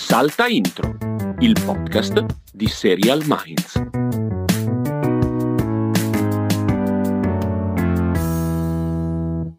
[0.00, 0.96] Salta Intro,
[1.40, 3.74] il podcast di Serial Minds.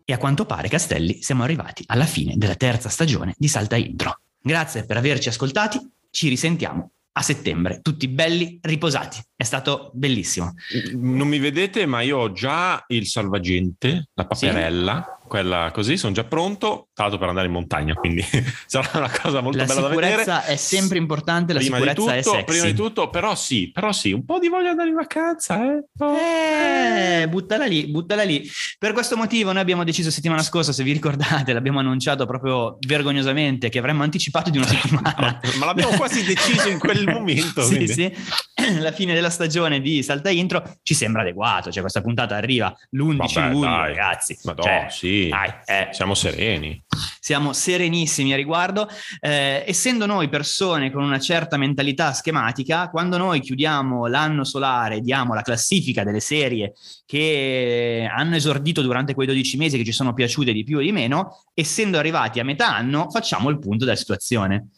[0.06, 4.22] E a quanto pare, Castelli, siamo arrivati alla fine della terza stagione di Salta Intro.
[4.42, 5.78] Grazie per averci ascoltati,
[6.10, 9.22] ci risentiamo a settembre, tutti belli, riposati.
[9.36, 10.54] È stato bellissimo.
[10.94, 15.19] Non mi vedete, ma io ho già il salvagente, la paperella, sì?
[15.30, 18.22] Quella così, sono già pronto, tra l'altro per andare in montagna, quindi
[18.68, 20.10] sarà una cosa molto la bella da vedere.
[20.10, 22.44] La sicurezza è sempre importante, la prima sicurezza tutto, è sexy.
[22.44, 25.64] Prima di tutto, però sì, però sì, un po' di voglia di andare in vacanza,
[25.64, 25.86] eh?
[26.00, 26.18] Oh.
[26.18, 28.46] Eh, buttala lì, buttala lì.
[28.78, 33.70] Per questo motivo noi abbiamo deciso settimana scorsa, se vi ricordate, l'abbiamo annunciato proprio vergognosamente,
[33.70, 35.40] che avremmo anticipato di una settimana.
[35.60, 37.62] ma l'abbiamo quasi deciso in quel momento.
[37.62, 37.94] sì, quindi.
[37.94, 38.14] sì.
[38.80, 43.16] La fine della stagione di Salta Intro ci sembra adeguato, cioè questa puntata arriva l'11
[43.16, 43.88] Vabbè, luglio, dai.
[43.88, 44.38] ragazzi.
[44.44, 45.90] Ma Cioè, sì, dai, eh.
[45.92, 46.82] siamo sereni.
[47.20, 48.88] siamo serenissimi a riguardo.
[49.20, 55.34] Eh, essendo noi persone con una certa mentalità schematica, quando noi chiudiamo l'anno solare, diamo
[55.34, 56.74] la classifica delle serie
[57.06, 60.94] che hanno esordito durante quei 12 mesi che ci sono piaciute di più o di
[60.94, 64.70] meno, essendo arrivati a metà anno, facciamo il punto della situazione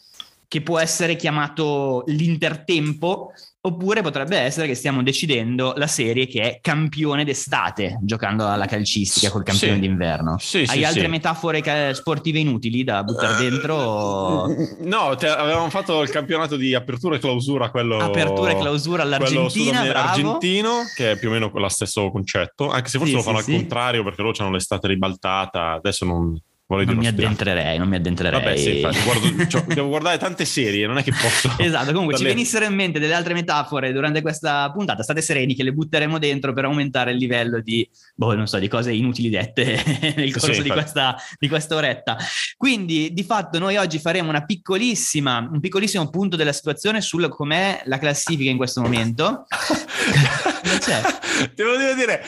[0.52, 3.31] che può essere chiamato l'intertempo,
[3.64, 9.30] oppure potrebbe essere che stiamo decidendo la serie che è campione d'estate, giocando alla calcistica
[9.30, 9.80] col campione Sì.
[9.81, 10.38] d'inverno.
[10.40, 11.08] Sì, Hai sì, altre sì.
[11.08, 14.48] metafore ca- sportive inutili da buttare dentro?
[14.80, 17.98] No, te- avevamo fatto il campionato di apertura e clausura, quello...
[18.00, 22.98] Apertura e clausura all'Argentina, argentino, che è più o meno lo stesso concetto, anche se
[22.98, 23.59] forse Sì, lo fanno sì, al sì.
[23.59, 26.36] contrario perché loro hanno l'estate ribaltata, adesso non
[26.72, 28.39] vorrei Non mi addentrerei, non mi addentrerei.
[28.39, 31.53] Vabbè, sì, infatti, guardo- cioè, devo guardare tante serie, non è che posso...
[31.61, 35.64] Esatto, comunque ci venissero in mente delle altre metafore durante questa puntata, state sereni che
[35.64, 39.83] le butteremo dentro per aumentare il livello di, boh, non so, di cose inutili dette
[40.16, 42.17] nel corso Sì, di, questa, di questa oretta.
[42.55, 47.81] Quindi, di fatto, noi oggi faremo una piccolissima, un piccolissimo punto della situazione sul com'è
[47.86, 49.45] la classifica in questo momento.
[51.53, 52.23] Devo dire,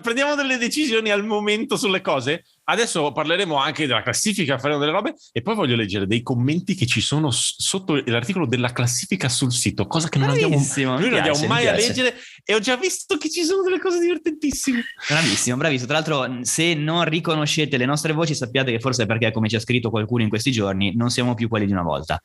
[0.00, 2.44] prendiamo delle decisioni al momento sulle cose.
[2.70, 6.86] Adesso parleremo anche della classifica, faremo delle robe e poi voglio leggere dei commenti che
[6.86, 11.46] ci sono sotto l'articolo della classifica sul sito, cosa che non mi noi non andiamo
[11.48, 12.14] mai a leggere
[12.44, 14.84] e ho già visto che ci sono delle cose divertentissime.
[15.08, 15.88] Bravissimo, bravissimo.
[15.88, 19.56] Tra l'altro, se non riconoscete le nostre voci, sappiate che forse è perché, come ci
[19.56, 22.22] ha scritto qualcuno in questi giorni, non siamo più quelli di una volta.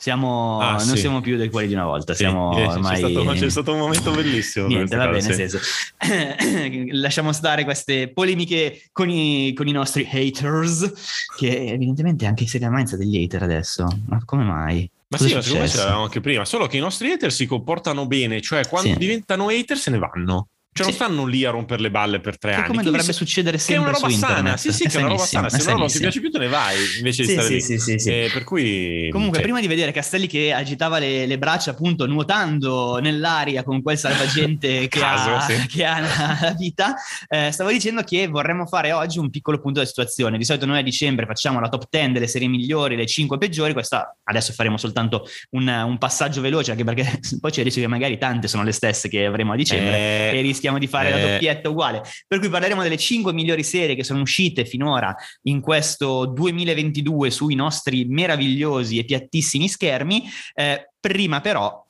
[0.00, 0.98] Siamo, Ah, non sì.
[0.98, 3.00] siamo più dei quelli di una volta, siamo Sì, eh, ormai...
[3.02, 4.68] c'è, stato, c'è stato un momento bellissimo.
[4.68, 5.32] Niente, va bene, sì.
[5.34, 5.58] senso.
[6.92, 12.92] Lasciamo stare queste polemiche con i, con i nostri haters, che evidentemente anche Serial Minds
[12.92, 13.86] ha degli hater adesso.
[14.06, 14.88] Ma come mai?
[15.08, 15.76] Ma Cosa sì, ma secondo me ce successo?
[15.78, 18.98] l'avevamo anche prima, solo che i nostri hater si comportano bene, cioè quando Sì.
[18.98, 20.48] diventano hater se ne vanno.
[20.78, 21.02] Cioè non Sì.
[21.04, 22.66] stanno lì a rompere le balle per tre Che anni.
[22.66, 24.58] come Quindi dovrebbe se- succedere sempre una roba su sana, internet.
[24.58, 25.48] sì, sì, È che è una roba sana.
[25.48, 27.78] Se roba non ti piace più, te ne vai invece di Sì, stare sì, lì.
[27.80, 28.08] sì, sì.
[28.10, 29.08] Eh, per cui.
[29.10, 33.82] Comunque, cioè, prima di vedere Castelli che agitava le, le braccia, appunto, nuotando nell'aria con
[33.82, 36.00] quel salvagente che, Caso, ha, che ha
[36.40, 36.94] la vita,
[37.28, 40.38] eh, stavo dicendo che vorremmo fare oggi un piccolo punto della situazione.
[40.38, 43.72] Di solito noi a dicembre facciamo la top 10 delle serie migliori, le 5 peggiori.
[43.72, 47.88] Questa adesso faremo soltanto un, un passaggio veloce, anche perché poi c'è il rischio che
[47.88, 49.96] magari tante sono le stesse che avremo a dicembre
[50.32, 51.32] eh, e rischiamo di fare la eh.
[51.32, 52.02] doppietta uguale.
[52.26, 57.54] Per cui parleremo delle 5 migliori serie che sono uscite finora in questo 2022 sui
[57.54, 60.24] nostri meravigliosi e piattissimi schermi.
[60.52, 61.82] Eh, prima però,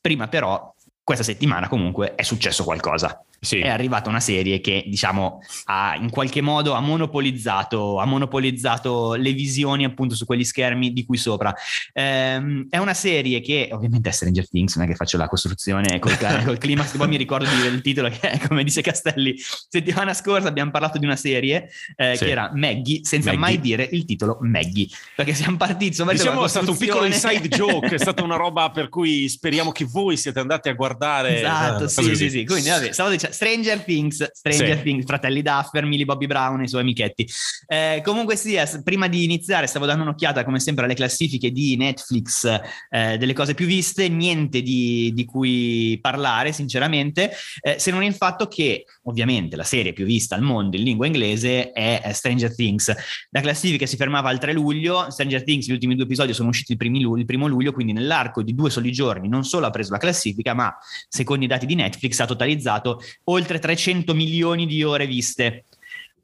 [0.00, 3.24] prima però, questa settimana comunque è successo qualcosa.
[3.46, 3.58] Sì.
[3.60, 9.32] È arrivata una serie che, diciamo, ha in qualche modo ha monopolizzato, ha monopolizzato le
[9.32, 11.54] visioni appunto su quegli schermi di qui sopra.
[11.92, 15.98] Ehm, è una serie che ovviamente è Stranger Things, non è che faccio la costruzione
[15.98, 19.34] col, col climax, che poi mi ricordo di- del titolo che è, come dice Castelli,
[19.68, 22.24] settimana scorsa abbiamo parlato di una serie eh, Sì.
[22.24, 23.40] che era Maggie, senza Maggie.
[23.40, 27.48] mai dire il titolo Maggie, perché siamo partiti, insomma, Diciamo è stato un piccolo inside
[27.48, 31.36] joke, è stata una roba per cui speriamo che voi siete andati a guardare.
[31.38, 32.30] Esatto, eh, sì, sì, così.
[32.30, 32.44] sì.
[32.44, 34.82] Quindi, vabbè, stavo dicendo Stranger Things, Stranger Sì.
[34.82, 37.28] Things, fratelli Duffer, Millie Bobby Brown e i suoi amichetti.
[37.66, 41.76] Eh, comunque sia, s- prima di iniziare stavo dando un'occhiata come sempre alle classifiche di
[41.76, 42.44] Netflix
[42.90, 47.30] eh, delle cose più viste, niente di, di cui parlare sinceramente,
[47.60, 51.06] eh, se non il fatto che ovviamente la serie più vista al mondo in lingua
[51.06, 52.94] inglese è eh, Stranger Things.
[53.30, 56.72] La classifica si fermava al 3 luglio, Stranger Things gli ultimi due episodi sono usciti
[56.72, 59.92] il, primi il primo luglio, quindi nell'arco di due soli giorni non solo ha preso
[59.92, 60.74] la classifica, ma
[61.08, 65.64] secondo i dati di Netflix ha totalizzato oltre 300 milioni di ore viste.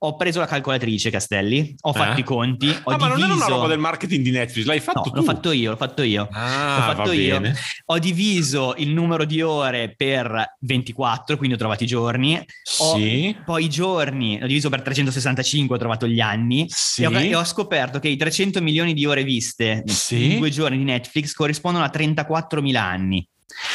[0.04, 2.20] Ho preso la calcolatrice, Castelli, ho fatto Eh?
[2.20, 4.80] i conti, ho Ah, ma non era una diviso- roba del marketing di Netflix, l'hai
[4.80, 5.14] fatto No, tu.
[5.16, 6.28] l'ho fatto io, l'ho fatto io.
[6.32, 7.38] Ah, L'ho fatto io.
[7.40, 7.54] bene.
[7.86, 12.36] Ho diviso il numero di ore per 24, quindi ho trovato i giorni.
[12.78, 13.36] Ho- Sì.
[13.44, 16.66] Poi i giorni, l'ho diviso per 365, ho trovato gli anni.
[16.68, 17.02] Sì.
[17.02, 20.32] E, ho, e ho scoperto che i 300 milioni di ore viste Sì.
[20.32, 23.24] in due giorni di Netflix corrispondono a 34.000 anni.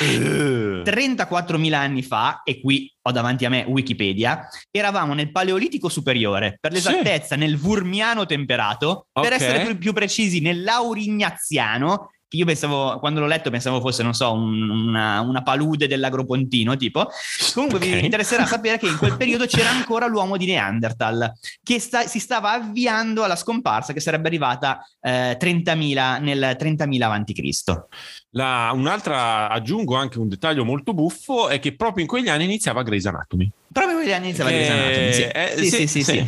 [0.01, 0.81] Eh.
[0.83, 6.71] 34.000 anni fa, e qui ho davanti a me Wikipedia, eravamo nel Paleolitico superiore, per
[6.75, 6.77] Sì.
[6.77, 9.41] l'esattezza nel Vurmiano temperato, per Ok.
[9.41, 14.69] essere più, più precisi nell'Aurignaziano, io pensavo, quando l'ho letto pensavo fosse, non so, un-
[14.69, 17.07] una, una palude dell'Agropontino, tipo.
[17.53, 17.85] Comunque Ok.
[17.85, 21.31] vi interesserà sapere che in quel periodo c'era ancora l'uomo di Neanderthal,
[21.63, 27.33] che sta- si stava avviando alla scomparsa, che sarebbe arrivata eh, 30.000 nel 30.000 avanti
[27.33, 27.87] Cristo.
[28.31, 32.83] La- un'altra, aggiungo anche un dettaglio molto buffo, è che proprio in quegli anni iniziava
[32.83, 33.49] Grey's Anatomy.
[33.71, 35.69] Proprio quegli anni iniziava Grey's Anatomy, sì.
[35.69, 36.25] Sì, sì, sì, sì.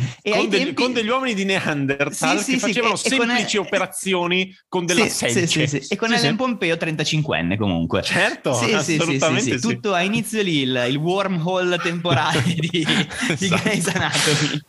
[0.74, 4.56] Con, degli, uomini di Neanderthal Sì, sì, che sì, facevano e- e con- semplici operazioni
[4.68, 5.86] con della Sì, sì, sì, sì.
[5.88, 6.36] E con Sì, Ellen sì.
[6.36, 8.02] Pompeo 35enne comunque.
[8.02, 9.58] Certo, Sì, sì, sì, sì, assolutamente sì.
[9.58, 9.74] sì.
[9.74, 12.86] Tutto a inizio lì il, il wormhole temporale di, di
[13.28, 13.62] Esatto.
[13.62, 14.60] Grey's Anatomy.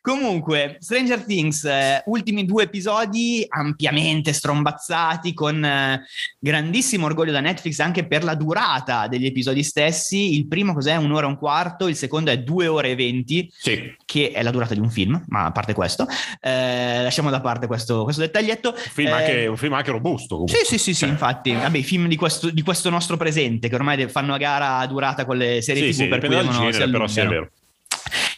[0.00, 6.04] Comunque, Stranger Things, eh, ultimi due episodi ampiamente strombazzati con eh,
[6.38, 10.34] grandissimo orgoglio da Netflix anche per la durata degli episodi stessi.
[10.34, 10.96] Il primo cos'è?
[10.96, 14.50] Un'ora e un quarto, il secondo è due ore e venti Sì, che è la
[14.50, 16.06] durata di un film, ma a parte questo,
[16.40, 18.70] eh, lasciamo da parte questo, questo dettaglietto.
[18.70, 20.34] un film, Eh, anche, un film anche robusto.
[20.36, 20.56] comunque.
[20.58, 23.68] Sì, sì, sì, sì, Cioè, infatti, vabbè, i film di questo, di questo nostro presente,
[23.68, 26.28] che ormai fanno a gara a durata con le serie Sì, TV, sì, per cui
[26.28, 27.50] devono, si genere, però sì, è vero.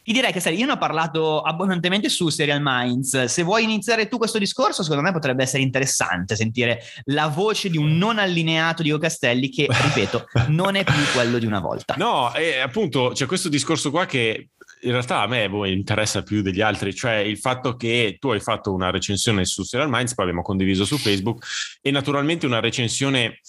[0.04, 3.24] Ti direi che sai, io ne ho parlato abbondantemente su Serial Minds.
[3.24, 7.78] Se vuoi iniziare tu questo discorso, secondo me potrebbe essere interessante sentire la voce di
[7.78, 11.94] un non allineato Dio Castelli, che, ripeto, non è più quello di una volta.
[11.96, 14.50] No, e appunto c'è questo discorso qua che
[14.82, 18.40] in realtà a me boh, interessa più degli altri, cioè il fatto che tu hai
[18.40, 21.46] fatto una recensione su Serial Minds, poi abbiamo condiviso su Facebook,
[21.80, 23.40] e naturalmente una recensione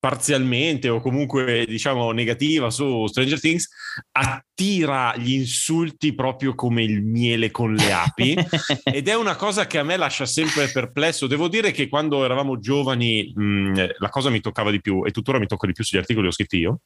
[0.00, 3.68] parzialmente o comunque diciamo negativa su Stranger Things
[4.12, 8.36] attira gli insulti proprio come il miele con le api
[8.84, 11.26] ed è una cosa che a me lascia sempre perplesso.
[11.26, 15.38] Devo dire che quando eravamo giovani mh, la cosa mi toccava di più e tuttora
[15.38, 16.80] mi tocca di più sugli articoli che ho scritti io.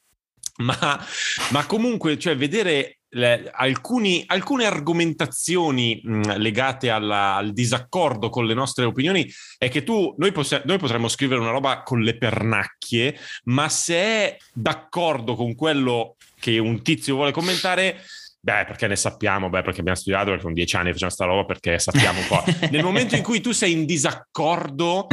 [0.59, 1.05] Ma,
[1.51, 8.55] ma comunque, cioè, vedere le- alcuni- alcune argomentazioni mh, legate alla- al disaccordo con le
[8.55, 13.19] nostre opinioni è che tu, noi, possi- noi potremmo scrivere una roba con le pernacchie,
[13.45, 18.01] ma se è d'accordo con quello che un tizio vuole commentare,
[18.45, 21.45] Beh, perché ne sappiamo, beh, perché abbiamo studiato, perché con dieci anni facciamo sta roba,
[21.45, 22.43] perché sappiamo un po'.
[22.73, 25.07] Nel momento in cui tu sei in disaccordo,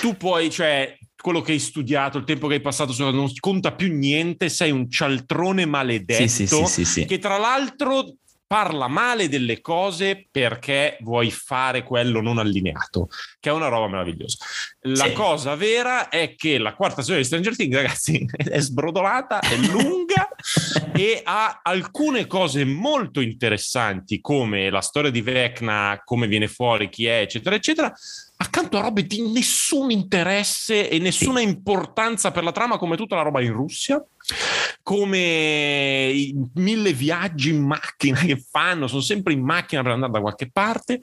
[0.00, 3.90] tu puoi, cioè, quello che hai studiato, il tempo che hai passato, non conta più
[3.96, 7.04] niente, sei un cialtrone maledetto, Sì, sì, sì, sì, sì.
[7.06, 8.16] che tra l'altro
[8.52, 13.08] parla male delle cose perché vuoi fare quello non allineato,
[13.40, 14.36] che è una roba meravigliosa.
[14.80, 15.12] La Sì.
[15.14, 20.28] cosa vera è che la quarta stagione di Stranger Things, ragazzi, è sbrodolata, è lunga
[20.94, 27.06] e ha alcune cose molto interessanti come la storia di Vecna, come viene fuori, chi
[27.06, 27.90] è, eccetera, eccetera,
[28.42, 33.22] accanto a robe di nessun interesse e nessuna importanza per la trama come tutta la
[33.22, 34.04] roba in Russia
[34.82, 40.20] come i mille viaggi in macchina che fanno, sono sempre in macchina per andare da
[40.20, 41.00] qualche parte.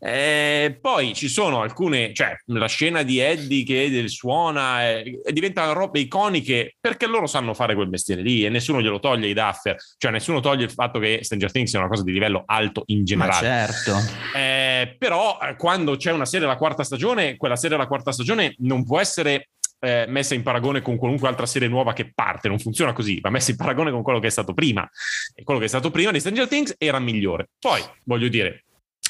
[0.00, 6.00] Eh, poi ci sono alcune, cioè la scena di Eddie che suona eh, diventano robe
[6.00, 10.10] iconiche perché loro sanno fare quel mestiere lì e nessuno glielo toglie i Duffer, cioè
[10.10, 13.04] nessuno toglie il fatto che Stranger Things sia una cosa di livello alto in Ma
[13.04, 13.46] generale.
[13.46, 13.92] certo.
[14.34, 18.54] Eh, però eh, quando c'è una serie alla quarta stagione, quella serie alla quarta stagione
[18.58, 19.48] non può essere
[19.80, 23.30] eh, messa in paragone con qualunque altra serie nuova che parte, non funziona così, va
[23.30, 24.88] messa in paragone con quello che è stato prima.
[25.34, 27.50] E quello che è stato prima di Stranger Things era migliore.
[27.58, 28.64] Poi, voglio dire,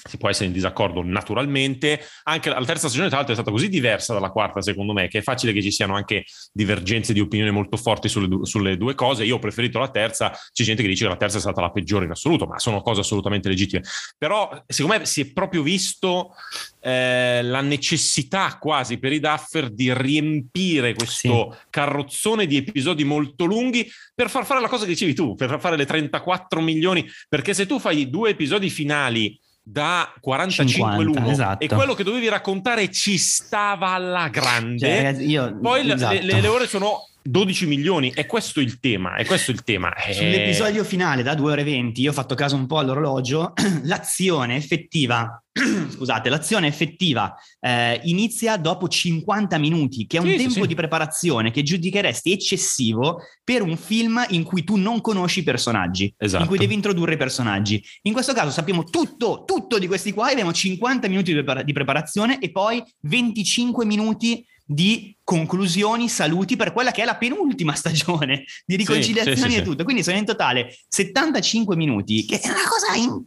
[0.08, 2.00] si può essere in disaccordo naturalmente.
[2.24, 5.18] Anche la terza stagione, tra l'altro, è stata così diversa dalla quarta, secondo me, che
[5.18, 8.94] è facile che ci siano anche divergenze di opinione molto forti sulle, du- sulle due
[8.94, 9.24] cose.
[9.24, 11.70] Io ho preferito la terza, c'è gente che dice che la terza è stata la
[11.70, 13.82] peggiore in assoluto, ma sono cose assolutamente legittime.
[14.16, 16.34] Però, secondo me, si è proprio visto
[16.80, 23.90] eh, la necessità quasi per i Duffer di riempire questo carrozzone di episodi molto lunghi
[24.14, 27.06] per far fare la cosa che dicevi tu, per far fare le 34 milioni.
[27.28, 31.64] Perché se tu fai due episodi finali da 45 50, l'uno esatto.
[31.64, 34.78] e quello che dovevi raccontare ci stava alla grande.
[34.78, 36.18] Cioè, io, Poi esatto.
[36.20, 39.94] le, le ore sono 12 milioni, è questo il tema, è questo il tema.
[39.94, 40.14] Eh...
[40.14, 43.52] Sull'episodio finale da 2 ore e 20, io ho fatto caso un po' all'orologio,
[43.84, 50.62] l'azione effettiva, scusate, l'azione effettiva eh, inizia dopo 50 minuti, che è un Sì, tempo
[50.62, 50.66] sì.
[50.66, 56.12] di preparazione che giudicheresti eccessivo per un film in cui tu non conosci i personaggi,
[56.16, 56.42] Esatto.
[56.42, 57.82] in cui devi introdurre i personaggi.
[58.02, 62.38] In questo caso sappiamo tutto, tutto di questi qua, abbiamo 50 minuti di, di preparazione
[62.38, 68.76] e poi 25 minuti di conclusioni, saluti per quella che è la penultima stagione di
[68.76, 69.82] riconciliazioni sì, sì, e tutto.
[69.82, 73.20] Quindi sono in totale 75 minuti, che è una cosa in-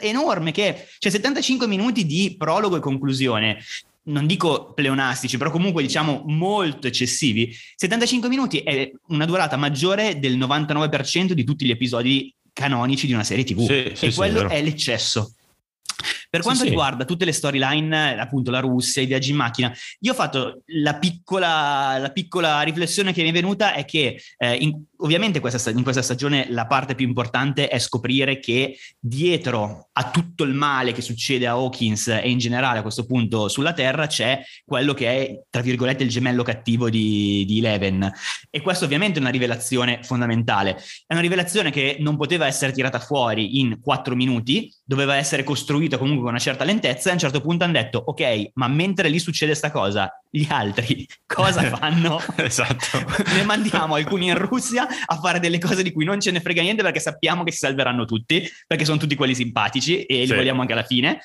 [0.00, 3.62] enorme, che cioè 75 minuti di prologo e conclusione.
[4.04, 7.54] Non dico pleonastici, però comunque diciamo molto eccessivi.
[7.76, 13.24] 75 minuti è una durata maggiore del 99% di tutti gli episodi canonici di una
[13.24, 13.68] serie TV.
[13.68, 14.48] E quello vero.
[14.48, 15.34] è l'eccesso.
[16.38, 16.68] Per Sì, quanto sì.
[16.68, 20.94] riguarda tutte le storyline, appunto la Russia, i viaggi in macchina, io ho fatto la
[20.96, 25.70] piccola, la piccola riflessione che mi è venuta è che eh, in- ovviamente questa sta-
[25.70, 30.92] in questa stagione la parte più importante è scoprire che dietro a tutto il male
[30.92, 35.08] che succede a Hawkins e in generale a questo punto sulla Terra c'è quello che
[35.08, 38.10] è, tra virgolette, il gemello cattivo di, di Eleven.
[38.50, 40.76] E questo ovviamente è una rivelazione fondamentale.
[41.06, 45.98] È una rivelazione che non poteva essere tirata fuori in quattro minuti, doveva essere costruita
[45.98, 47.08] comunque una certa lentezza.
[47.08, 50.46] E a un certo punto hanno detto: Ok, ma mentre lì succede sta cosa, gli
[50.48, 52.20] altri cosa fanno?
[52.36, 53.02] esatto.
[53.34, 56.62] ne mandiamo alcuni in Russia a fare delle cose di cui non ce ne frega
[56.62, 60.34] niente perché sappiamo che si salveranno tutti, perché sono tutti quelli simpatici e li Sì.
[60.34, 61.18] vogliamo anche alla fine.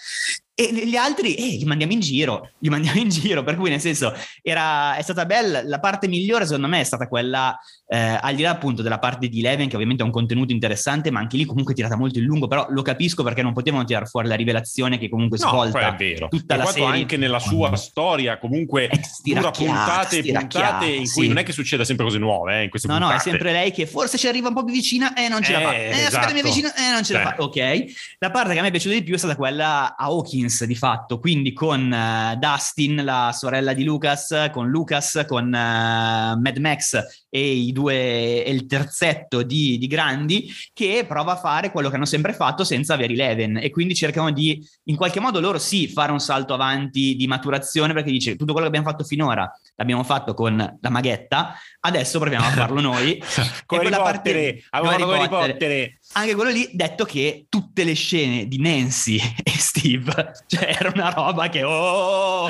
[0.56, 3.80] E gli altri, eh, li mandiamo in giro, li mandiamo in giro, per cui nel
[3.82, 7.58] senso era, è stata bella, la parte migliore secondo me è stata quella,
[7.88, 11.10] eh, al di là appunto della parte di Eleven che ovviamente ha un contenuto interessante,
[11.10, 14.06] ma anche lì comunque tirata molto in lungo, però lo capisco perché non potevano tirare
[14.06, 16.28] fuori la rivelazione che comunque No, svolta quello è vero.
[16.28, 16.86] tutta E la serie.
[16.88, 21.28] anche nella sua storia, comunque È dura puntate e puntate in cui sì.
[21.28, 23.28] non è che succeda sempre cose nuove eh, in queste No, no, puntate.
[23.28, 25.60] è sempre lei che forse ci arriva un po' più vicina e non ce la
[25.60, 25.74] Eh, fa.
[25.74, 26.18] Eh, esatto.
[26.18, 27.34] aspettami vicino e non ce la Cioè.
[27.36, 27.44] fa.
[27.44, 27.84] Ok.
[28.20, 30.76] La parte che a me è piaciuta di più è stata quella a Hawkins, di
[30.76, 37.23] fatto, quindi con eh, Dustin, la sorella di Lucas, con Lucas, con eh, Mad Max
[37.36, 41.96] e i due e il terzetto di, di grandi che prova a fare quello che
[41.96, 45.88] hanno sempre fatto senza avere Eleven e quindi cercano di in qualche modo loro sì
[45.88, 50.04] fare un salto avanti di maturazione perché dice tutto quello che abbiamo fatto finora l'abbiamo
[50.04, 53.22] fatto con la maghetta adesso proviamo a farlo noi
[53.66, 55.52] Con E Harry quella Potter, parte- avevo con Harry Potter.
[55.52, 55.98] Potter.
[56.14, 61.10] Anche quello lì detto che tutte le scene di Nancy e Steve cioè era una
[61.10, 62.50] roba che oh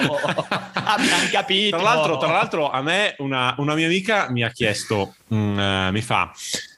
[0.74, 5.15] abbiamo capito Tra l'altro, tra l'altro, a me una, una mia amica mi ha chiesto,
[5.34, 6.32] mm, eh, mi fa,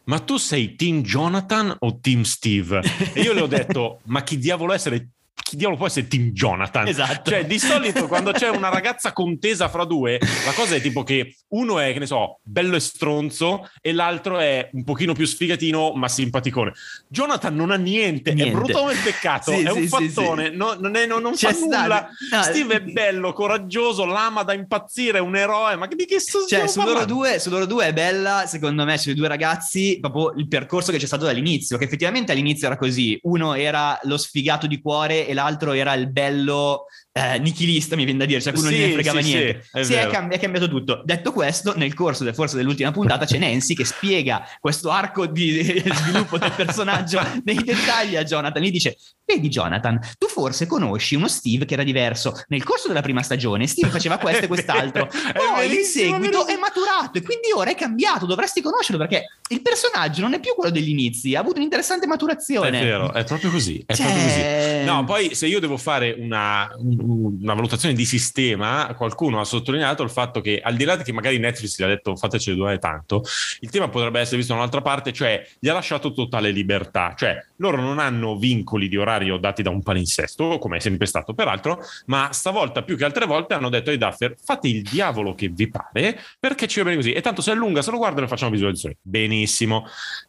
[0.06, 2.82] ma tu sei team Jonathan o team Steve?
[3.14, 5.10] E io le ho detto, ma chi diavolo essere
[5.44, 6.88] chi diavolo può essere Team Jonathan?
[6.88, 7.30] Esatto.
[7.30, 11.36] Cioè, di solito quando c'è una ragazza contesa fra due, la cosa è tipo che
[11.50, 15.92] uno è, che ne so, bello e stronzo e l'altro è un pochino più sfigatino
[15.94, 16.74] ma simpaticone.
[17.08, 18.52] Jonathan non ha niente, Niente.
[18.52, 21.22] è brutto come il peccato, Sì, è sì, un sì, fattone, no- non, è- non-
[21.22, 22.10] non fa nulla.
[22.32, 26.46] no, Steve è bello, coraggioso, l'ama da impazzire, è un eroe, ma di che sto
[26.48, 30.34] Cioè, su loro, due, su loro due è bella, secondo me, sui due ragazzi, proprio
[30.38, 33.18] il percorso che c'è stato dall'inizio, che effettivamente all'inizio era così.
[33.24, 38.20] Uno era lo sfigato di cuore e l'altro era il bello eh, nichilista, mi viene
[38.20, 39.64] da dire, cioè a cui non Sì, gliene fregava sì, niente.
[39.64, 40.12] sì, è Sì, è, vero.
[40.12, 41.02] cam- è cambiato tutto.
[41.06, 45.82] Detto questo, nel corso del, forse dell'ultima puntata c'è Nancy che spiega questo arco di
[45.94, 48.62] sviluppo del personaggio nei dettagli a Jonathan.
[48.62, 52.34] Gli dice, vedi Jonathan, tu forse conosci uno Steve che era diverso.
[52.50, 55.08] Nel corso della prima stagione Steve faceva questo e quest'altro.
[55.08, 60.22] Poi in seguito è maturato e quindi ora è cambiato, dovresti conoscerlo perché il personaggio
[60.22, 62.80] non è più quello degli inizi, ha avuto un'interessante maturazione.
[62.80, 63.84] È vero, è proprio così.
[63.86, 64.84] È Cioè- proprio così.
[64.86, 70.04] No, poi se io devo fare una, un- una valutazione di sistema, qualcuno ha sottolineato
[70.04, 72.80] il fatto che al di là di che magari Netflix gli ha detto fateci durare
[72.80, 73.24] tanto,
[73.62, 77.44] il tema potrebbe essere visto da un'altra parte, cioè gli ha lasciato totale libertà, cioè
[77.58, 81.80] loro non hanno vincoli di orario dati da un palinsesto, come è sempre stato peraltro,
[82.08, 85.70] ma stavolta più che altre volte hanno detto ai Duffer fate il diavolo che vi
[85.70, 88.52] pare perché ci va bene così e tanto se allunga se lo guardano e facciamo
[88.52, 88.98] visualizzazioni.
[89.02, 89.86] Benissimo.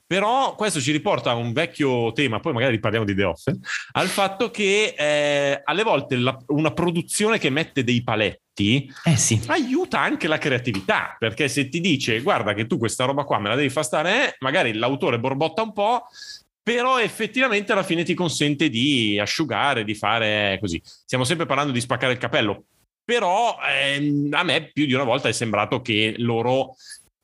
[0.07, 3.59] Però questo ci riporta a un vecchio tema, poi magari parliamo di The Office,
[3.93, 9.43] al fatto che eh, alle volte la- una produzione che mette dei paletti Eh sì.
[9.49, 13.49] aiuta anche la creatività, perché se ti dice guarda che tu questa roba qua me
[13.49, 16.05] la devi far stare, eh", magari l'autore borbotta un po',
[16.67, 20.83] però effettivamente alla fine ti consente di asciugare, di fare così.
[20.85, 22.65] Stiamo sempre parlando di spaccare il capello,
[23.05, 26.75] però ehm, a me più di una volta è sembrato che loro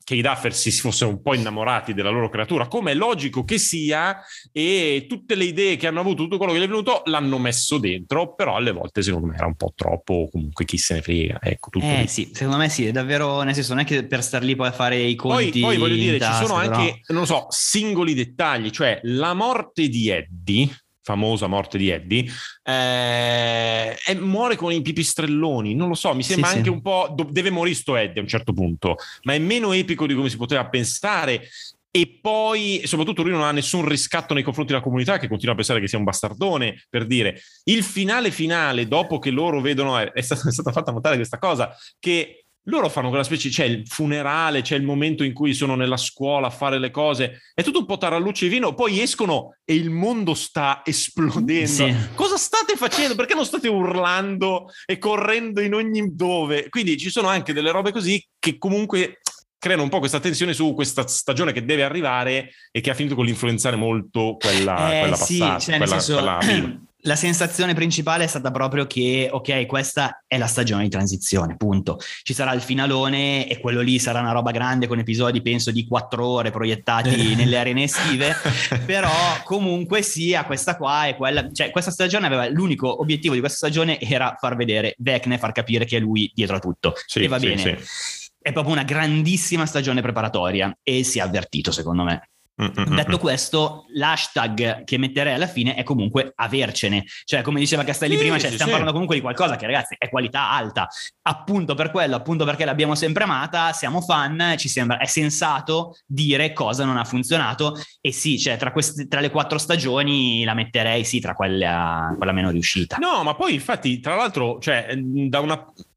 [0.03, 3.57] che i Duffer si fossero un po' innamorati della loro creatura, come è logico che
[3.57, 4.17] sia,
[4.51, 7.77] e tutte le idee che hanno avuto, tutto quello che gli è venuto, l'hanno messo
[7.77, 11.39] dentro, però alle volte secondo me era un po' troppo, comunque chi se ne frega,
[11.41, 12.07] ecco, tutto Eh lì.
[12.07, 14.67] sì, secondo me sì, è davvero, nel senso non è che per star lì poi
[14.67, 17.45] a fare i Poi, conti poi voglio dire, ci sono però- anche, non lo so,
[17.49, 20.69] singoli dettagli, cioè la morte di Eddie,
[21.03, 22.25] famosa morte di Eddie,
[22.63, 26.73] eh, e muore con i pipistrelloni, non lo so, mi sembra Sì, anche sì.
[26.75, 30.15] un po', deve morire sto Eddie a un certo punto, ma è meno epico di
[30.15, 31.47] come si poteva pensare.
[31.95, 35.55] E poi, soprattutto, lui non ha nessun riscatto nei confronti della comunità, che continua a
[35.55, 36.85] pensare che sia un bastardone.
[36.89, 40.91] Per dire, il finale finale, dopo che loro vedono, è, è stata, è stata fatta
[40.91, 45.33] notare questa cosa, che loro fanno quella specie, c'è il funerale, c'è il momento in
[45.33, 48.73] cui sono nella scuola a fare le cose, è tutto un po' tarallucce e vino,
[48.73, 51.67] poi escono e il mondo sta esplodendo.
[51.67, 51.93] Sì.
[52.15, 53.15] Cosa state facendo?
[53.15, 56.69] Perché non state urlando e correndo in ogni dove?
[56.69, 59.19] Quindi ci sono anche delle robe così che comunque
[59.57, 63.15] creano un po' questa tensione su questa stagione che deve arrivare e che ha finito
[63.15, 65.59] con l'influenzare molto quella, Eh, quella sì, passata.
[65.59, 66.81] cioè, quella- senso, quella.
[67.05, 71.99] la sensazione principale è stata proprio che, ok, questa è la stagione di transizione, punto.
[72.21, 75.85] Ci sarà il finalone e quello lì sarà una roba grande con episodi, penso, di
[75.85, 78.33] quattro ore proiettati nelle arene estive,
[78.85, 79.09] però
[79.43, 83.99] comunque sia questa qua è quella, cioè questa stagione aveva l'unico obiettivo di questa stagione
[83.99, 86.93] era far vedere Vecne, far capire che è lui dietro a tutto.
[87.05, 87.79] Sì, e va sì, bene.
[87.79, 88.31] sì.
[88.39, 92.29] È proprio una grandissima stagione preparatoria e si è avvertito, secondo me.
[92.61, 93.19] Mm, mm, mm, Detto mm.
[93.19, 97.03] questo, l'hashtag che metterei alla fine è comunque avercene.
[97.23, 98.77] Cioè, come diceva Castelli Sì, prima, cioè, sì, stiamo sì.
[98.77, 100.87] parlando comunque di qualcosa che, ragazzi, è qualità alta.
[101.23, 106.53] Appunto per quello, appunto perché l'abbiamo sempre amata, siamo fan, ci sembra, è sensato dire
[106.53, 107.75] cosa non ha funzionato.
[107.99, 112.13] E sì, cioè, tra, queste, tra le quattro stagioni la metterei, sì, tra quelle a,
[112.15, 112.97] quella meno riuscita.
[112.97, 115.55] No, ma poi infatti, tra l'altro, cioè, da una...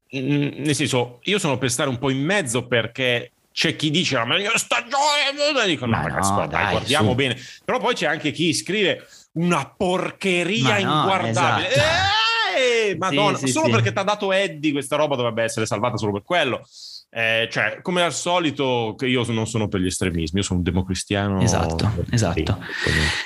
[0.09, 4.13] mh, nel senso, io sono per stare un po' in mezzo perché c'è chi dice
[4.13, 7.15] la meglio stagione, e dico no, Ma ragazzi, no, guarda, dai, guardiamo su.
[7.15, 7.41] bene.
[7.65, 11.71] Però poi c'è anche chi scrive una porcheria no, inguardabile.
[11.71, 11.89] esatto.
[11.89, 12.26] Eh,
[12.97, 13.71] Madonna, Sì, sì, solo sì.
[13.71, 16.61] perché ti ha dato Eddie questa roba dovrebbe essere salvata solo per quello.
[17.09, 21.41] Eh, cioè, come al solito, io non sono per gli estremismi, io sono un democristiano.
[21.41, 22.59] Esatto, esatto.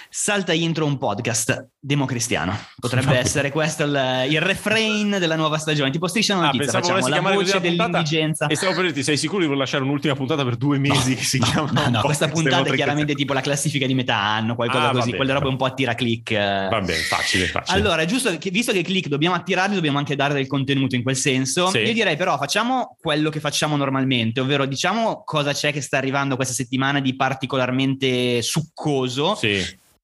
[0.09, 2.55] Salta intro un podcast democristiano.
[2.79, 3.17] Potrebbe Vabbè.
[3.19, 5.89] essere questo il, il refrain della nuova stagione.
[5.89, 8.47] Tipo striscia la Ah, notizia, pensavo facciamo la voce dell'indigenza.
[8.47, 11.23] E stavo per dirti, sei sicuro di voler lasciare un'ultima puntata per due mesi che
[11.23, 11.71] si no, chiama?
[11.71, 15.05] no, no, questa puntata è chiaramente tipo la classifica di metà anno, qualcosa Ah, così,
[15.05, 16.31] bene, quelle robe un po' a tira click.
[16.31, 16.67] eh.
[16.69, 17.79] Va bene, facile, facile.
[17.79, 21.15] Allora, giusto che visto che click dobbiamo attirarli, dobbiamo anche dare del contenuto in quel
[21.15, 21.67] senso.
[21.67, 21.79] Sì.
[21.79, 26.35] Io direi però facciamo quello che facciamo normalmente, ovvero diciamo cosa c'è che sta arrivando
[26.35, 29.63] questa settimana di particolarmente succoso, Sì,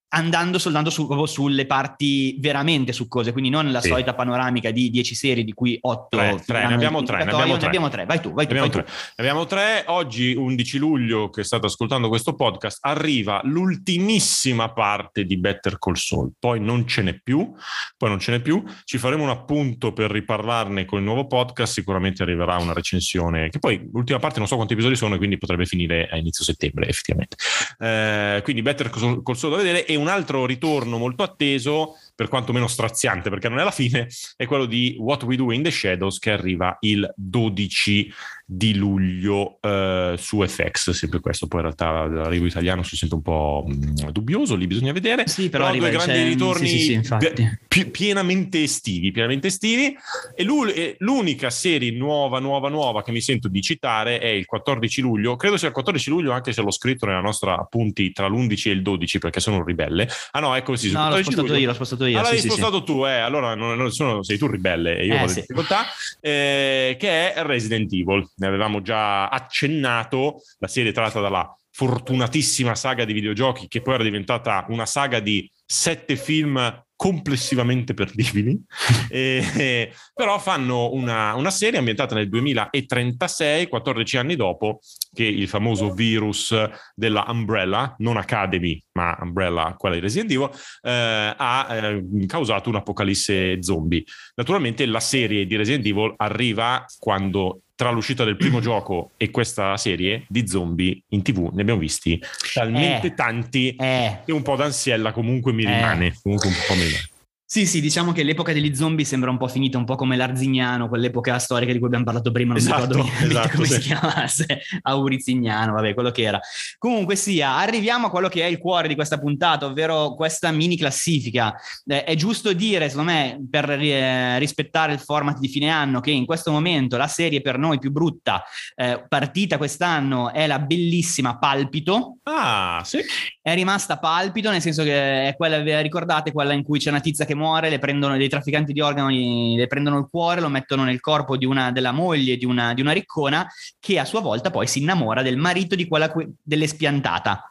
[0.10, 3.90] andando soltanto su- proprio sulle parti veramente succose, quindi non la Sì.
[3.90, 7.54] solita panoramica di 10 serie di cui 8 Tre, tre, ne abbiamo tre, ne abbiamo
[7.54, 7.62] tre.
[7.62, 8.06] ne abbiamo tre.
[8.06, 8.84] Vai tu, vai tu, abbiamo, vai tre.
[8.84, 8.92] tu.
[9.18, 9.84] Abbiamo tre.
[9.88, 16.32] Oggi, 11 luglio, che state ascoltando questo podcast, arriva l'ultimissima parte di Better Call Saul.
[16.40, 17.52] Poi non ce n'è più,
[17.98, 18.64] poi non ce n'è più.
[18.86, 21.74] Ci faremo un appunto per riparlarne con il nuovo podcast.
[21.74, 25.66] Sicuramente arriverà una recensione, che poi l'ultima parte non so quanti episodi sono, quindi potrebbe
[25.66, 27.36] finire a inizio settembre, effettivamente.
[27.80, 29.86] Eh, quindi Better Call Saul da vedere.
[29.86, 34.08] E un altro ritorno molto atteso, per quanto meno straziante, perché non è la fine,
[34.36, 38.12] è quello di What We Do in the Shadows, che arriva il 12
[38.50, 41.48] di luglio eh, su FX, sempre questo.
[41.48, 45.28] Poi in realtà l'arrivo italiano sono sempre un po' mh, dubbioso, lì bisogna vedere.
[45.28, 49.94] Sì, però, due arriva- grandi ritorni sì, sì, sì, pienamente estivi, pienamente estivi.
[50.34, 50.64] E l'u-
[51.00, 55.36] l'unica serie nuova, nuova, nuova che mi sento di citare è il 14 luglio.
[55.36, 58.72] Credo sia il 14 luglio, anche se l'ho scritto nella nostra appunti tra l'11 e
[58.72, 60.08] il 12, perché sono un ribelle.
[60.32, 61.60] Ah no, ecco sì, No, l'ho 14 spostato luglio.
[61.60, 62.18] io, l'ho spostato io.
[62.18, 65.24] Allora l'hai spostato tu, eh, allora non, non sono- sei tu ribelle e io Eh,
[65.24, 65.82] ho difficoltà,
[66.22, 68.26] eh, che è Resident Evil.
[68.38, 74.04] Ne avevamo già accennato, la serie tratta dalla fortunatissima saga di videogiochi che poi era
[74.04, 78.60] diventata una saga di sette film complessivamente perdibili,
[79.10, 84.80] eh, però fanno una, una serie ambientata nel 2036, 14 anni dopo
[85.14, 86.56] che il famoso virus
[86.96, 90.50] della Umbrella, non Academy, ma Umbrella, quella di Resident Evil,
[90.82, 94.04] eh, ha eh, causato un'apocalisse zombie.
[94.34, 99.78] Naturalmente la serie di Resident Evil arriva quando tra l'uscita del primo gioco e questa
[99.78, 102.20] serie di zombie in tv ne abbiamo visti
[102.52, 103.14] talmente Eh.
[103.14, 105.76] tanti Eh, che un po' d'ansiella comunque mi Eh.
[105.76, 106.16] rimane.
[106.24, 107.10] Comunque un po' mi rimane.
[107.50, 110.90] Sì, sì, diciamo che l'epoca degli zombie sembra un po' finita, un po' come l'Arzignano,
[110.90, 113.74] quell'epoca storica di cui abbiamo parlato prima, non esatto, mi ricordo esatto, come sì.
[113.74, 116.42] si chiamasse, Aurizignano, vabbè, quello che era.
[116.78, 120.76] Comunque sia, arriviamo a quello che è il cuore di questa puntata, ovvero questa mini
[120.76, 121.56] classifica.
[121.86, 126.12] Eh, è giusto dire, secondo me, per eh, rispettare il format di fine anno, che
[126.12, 128.44] in questo momento la serie per noi più brutta
[128.76, 133.00] eh, partita quest'anno è la bellissima Palpito, Ah, sì.
[133.48, 137.24] È rimasta palpito, nel senso che è quella, ricordate, quella in cui c'è una tizia
[137.24, 141.00] che muore, le prendono dei trafficanti di organi, le prendono il cuore, lo mettono nel
[141.00, 144.68] corpo di una, della moglie di una, di una riccona, che a sua volta poi
[144.68, 147.50] si innamora del marito di quella que- dell'espiantata.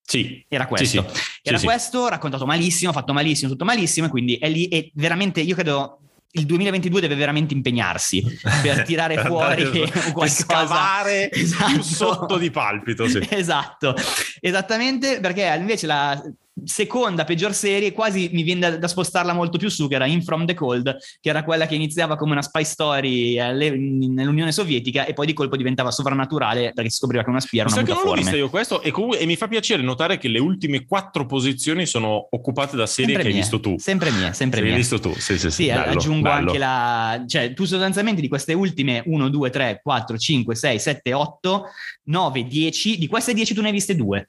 [0.00, 0.44] Sì.
[0.46, 1.02] Era questo.
[1.02, 1.20] Sì, sì.
[1.42, 1.66] Era Sì, sì.
[1.66, 5.98] questo, raccontato malissimo, fatto malissimo, tutto malissimo, e quindi è lì e veramente io credo
[6.36, 8.22] il 2022 deve veramente impegnarsi
[8.62, 9.70] per tirare fuori
[10.12, 10.28] qualcosa.
[10.28, 11.72] scavare Esatto.
[11.72, 13.26] più sotto di palpito, sì.
[13.30, 13.94] Esatto,
[14.40, 16.22] esattamente perché invece la
[16.64, 20.22] seconda peggior serie quasi mi viene da, da spostarla molto più su che era In
[20.22, 25.04] From the Cold che era quella che iniziava come una spy story alle- nell'Unione Sovietica
[25.04, 27.88] e poi di colpo diventava sovrannaturale perché si scopriva che una spia era una che
[27.88, 30.38] non l'ho mutaforme vista io questo e, comunque, e mi fa piacere notare che le
[30.38, 33.78] ultime quattro posizioni sono occupate da serie Sempre che hai mie, visto tu.
[33.78, 34.80] sempre mie, sempre Che hai mie.
[34.80, 35.50] visto tu, sì, sì, sì.
[35.50, 36.46] Sì, bello, aggiungo bello.
[36.48, 37.24] anche la...
[37.26, 41.64] Cioè, tu sostanzialmente di queste ultime 1, 2, 3, 4, 5, 6, 7, 8,
[42.04, 44.28] 9, 10, di queste 10 tu ne hai viste due.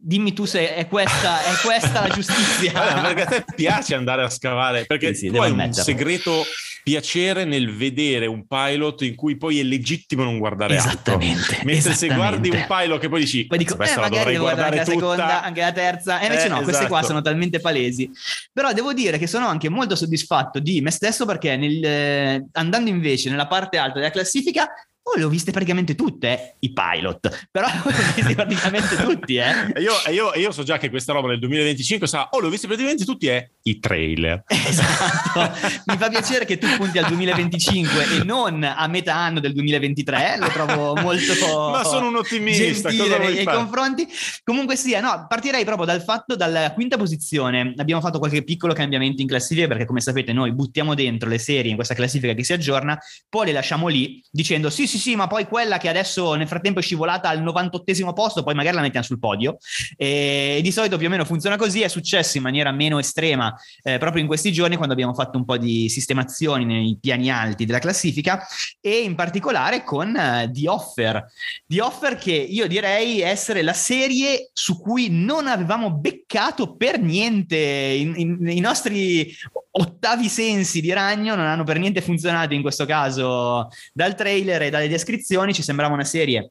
[0.00, 2.72] Dimmi tu se è questa, è questa la giustizia.
[2.74, 6.44] Allora, perché a te piace andare a scavare, perché Sì, sì, tu hai un segreto
[6.82, 10.90] piacere nel vedere un pilot in cui poi è legittimo non guardare altro.
[10.92, 11.60] Esattamente.
[11.64, 12.84] Mentre se guardi un esattamente.
[12.84, 15.00] pilot che poi dici, Poi dico, eh, questa la magari dovrei devo guardare guardare anche
[15.00, 15.16] la tutta.
[15.24, 16.20] seconda, anche la terza.
[16.20, 17.06] E invece Eh, no, queste qua esatto.
[17.06, 18.10] sono talmente palesi.
[18.52, 22.88] Però devo dire che sono anche molto soddisfatto di me stesso perché nel- eh, andando
[22.90, 24.68] invece nella parte alta della classifica,
[25.08, 27.48] oh, le ho viste praticamente tutte, eh, i pilot.
[27.50, 29.80] Però le ho viste praticamente tutti, eh.
[29.80, 33.04] Io, io- io so già che questa roba nel 2025 sarà, oh, l'ho visto praticamente
[33.04, 34.42] tutti, è i trailer.
[34.46, 35.40] Esatto,
[35.86, 40.38] mi fa piacere che tu punti al 2025 e non a metà anno del 2023,
[40.38, 41.34] lo trovo molto
[41.70, 43.56] Ma sono un ottimista, cosa nei vuoi fare?
[43.56, 44.08] confronti.
[44.42, 47.74] Comunque sia, no, partirei proprio dal fatto dalla quinta posizione.
[47.76, 51.70] Abbiamo fatto qualche piccolo cambiamento in classifica perché come sapete noi buttiamo dentro le serie
[51.70, 55.26] in questa classifica che si aggiorna, poi le lasciamo lì dicendo sì sì sì, ma
[55.26, 59.04] poi quella che adesso nel frattempo è scivolata al 98 posto, poi magari la mettiamo
[59.04, 59.58] sul podio.
[59.96, 63.98] E di solito più o meno funziona così, è successo in maniera meno estrema eh,
[63.98, 67.78] proprio in questi giorni quando abbiamo fatto un po' di sistemazioni nei piani alti della
[67.78, 68.46] classifica
[68.80, 71.24] e in particolare con eh, The Offer.
[71.66, 77.56] The Offer che io direi essere la serie su cui non avevamo beccato per niente
[77.56, 79.34] in- in- i nostri
[79.78, 84.70] ottavi sensi di ragno non hanno per niente funzionato in questo caso dal trailer e
[84.70, 86.50] dalle descrizioni ci sembrava una serie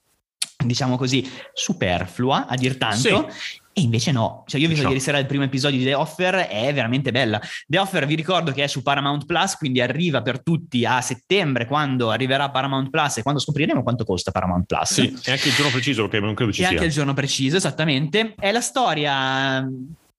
[0.63, 3.27] diciamo così superflua a dir tanto
[3.77, 6.35] e invece no, cioè io ho visto ieri sera il primo episodio di The Offer,
[6.47, 7.41] è veramente bella.
[7.67, 11.65] The Offer vi ricordo che è su Paramount Plus, quindi arriva per tutti a settembre
[11.65, 14.93] quando arriverà Paramount Plus e quando scopriremo quanto costa Paramount Plus.
[14.93, 16.73] Sì, è anche il giorno preciso perché non credo ci E sia.
[16.73, 18.33] anche il giorno preciso, esattamente.
[18.39, 19.67] È la storia,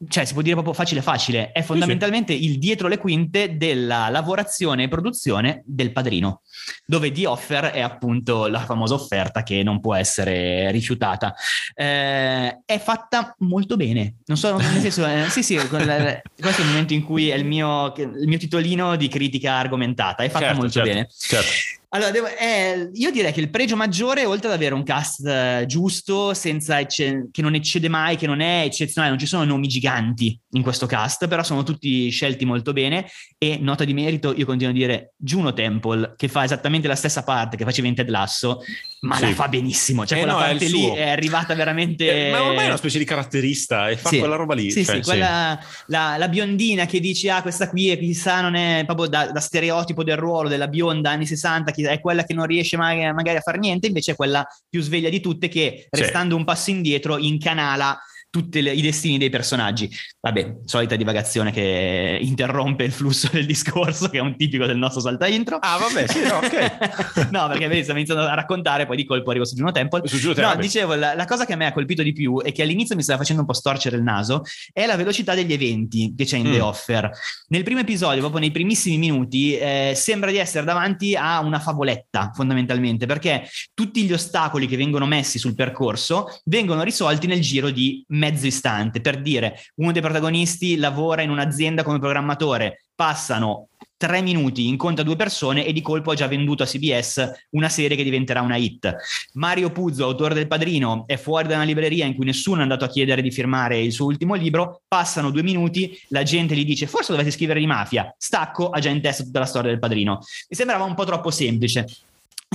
[0.09, 4.83] cioè si può dire proprio facile facile, è fondamentalmente il dietro le quinte della lavorazione
[4.85, 6.43] e produzione del padrino,
[6.85, 11.35] dove The Offer è appunto la famosa offerta che non può essere rifiutata.
[11.75, 16.65] Eh, è fatta molto bene, non so, nel senso, eh, sì sì, la- questo è
[16.65, 20.45] il momento in cui è il mio, il mio titolino di critica argomentata, è fatta
[20.47, 21.09] Certo, molto certo, bene.
[21.17, 21.49] certo.
[21.91, 25.65] Allora, devo- eh, io direi che il pregio maggiore, oltre ad avere un cast eh,
[25.67, 29.69] giusto, senza ecce- che non eccede mai, che non è eccezionale, non ci sono nomi
[29.69, 33.07] giganti in questo cast, però sono tutti scelti molto bene.
[33.39, 37.23] E nota di merito, io continuo a dire Juno Temple, che fa esattamente la stessa
[37.23, 38.63] parte che faceva in Ted Lasso,
[39.01, 39.23] ma Sì.
[39.29, 40.05] la fa benissimo.
[40.05, 40.95] Cioè, Eh quella no, è parte il lì suo.
[40.97, 42.29] è arrivata veramente.
[42.29, 44.71] Eh, ma ormai è una specie di caratterista e fa Sì, quella roba lì.
[44.71, 48.55] Sì, cioè, sì, quella, La, la biondina che dice, ah, questa qui è chissà, non
[48.55, 52.35] è proprio da, da stereotipo del ruolo della bionda anni 60, chi- è quella che
[52.35, 55.87] non riesce mai, magari a fare niente, invece è quella più sveglia di tutte che,
[55.91, 56.01] Sì.
[56.01, 57.99] restando un passo indietro, incanala
[58.37, 59.91] tutti i destini dei personaggi.
[60.21, 65.01] Vabbè, solita divagazione che interrompe il flusso del discorso, che è un tipico del nostro
[65.01, 65.57] salta intro.
[65.59, 67.29] Ah, vabbè, sì, no, ok.
[67.33, 70.07] no, perché vedi, stiamo iniziando a raccontare, poi di colpo arrivo su Juno Temple.
[70.07, 70.61] Su Juno No, Temple.
[70.63, 73.03] dicevo, la, la cosa che a me ha colpito di più e che all'inizio mi
[73.03, 76.49] stava facendo un po' storcere il naso è la velocità degli eventi che c'è in
[76.49, 76.53] Mm.
[76.53, 77.11] The Offer.
[77.49, 82.33] Nel primo episodio, proprio nei primissimi minuti, eh, sembra di essere davanti a una favoletta,
[82.35, 88.05] fondamentalmente, perché tutti gli ostacoli che vengono messi sul percorso vengono risolti nel giro di
[88.09, 89.01] mezzo istante.
[89.01, 95.17] Per dire, uno dei protagonisti lavora in un'azienda come programmatore, passano tre minuti incontra due
[95.17, 98.95] persone e di colpo ha già venduto a CBS una serie che diventerà una hit.
[99.35, 102.85] Mario Puzzo, autore del Padrino, è fuori da una libreria in cui nessuno è andato
[102.85, 106.87] a chiedere di firmare il suo ultimo libro, passano due minuti, la gente gli dice
[106.87, 110.21] forse dovete scrivere di mafia, stacco, ha già in testa tutta la storia del Padrino.
[110.49, 111.87] Mi sembrava un po' troppo semplice.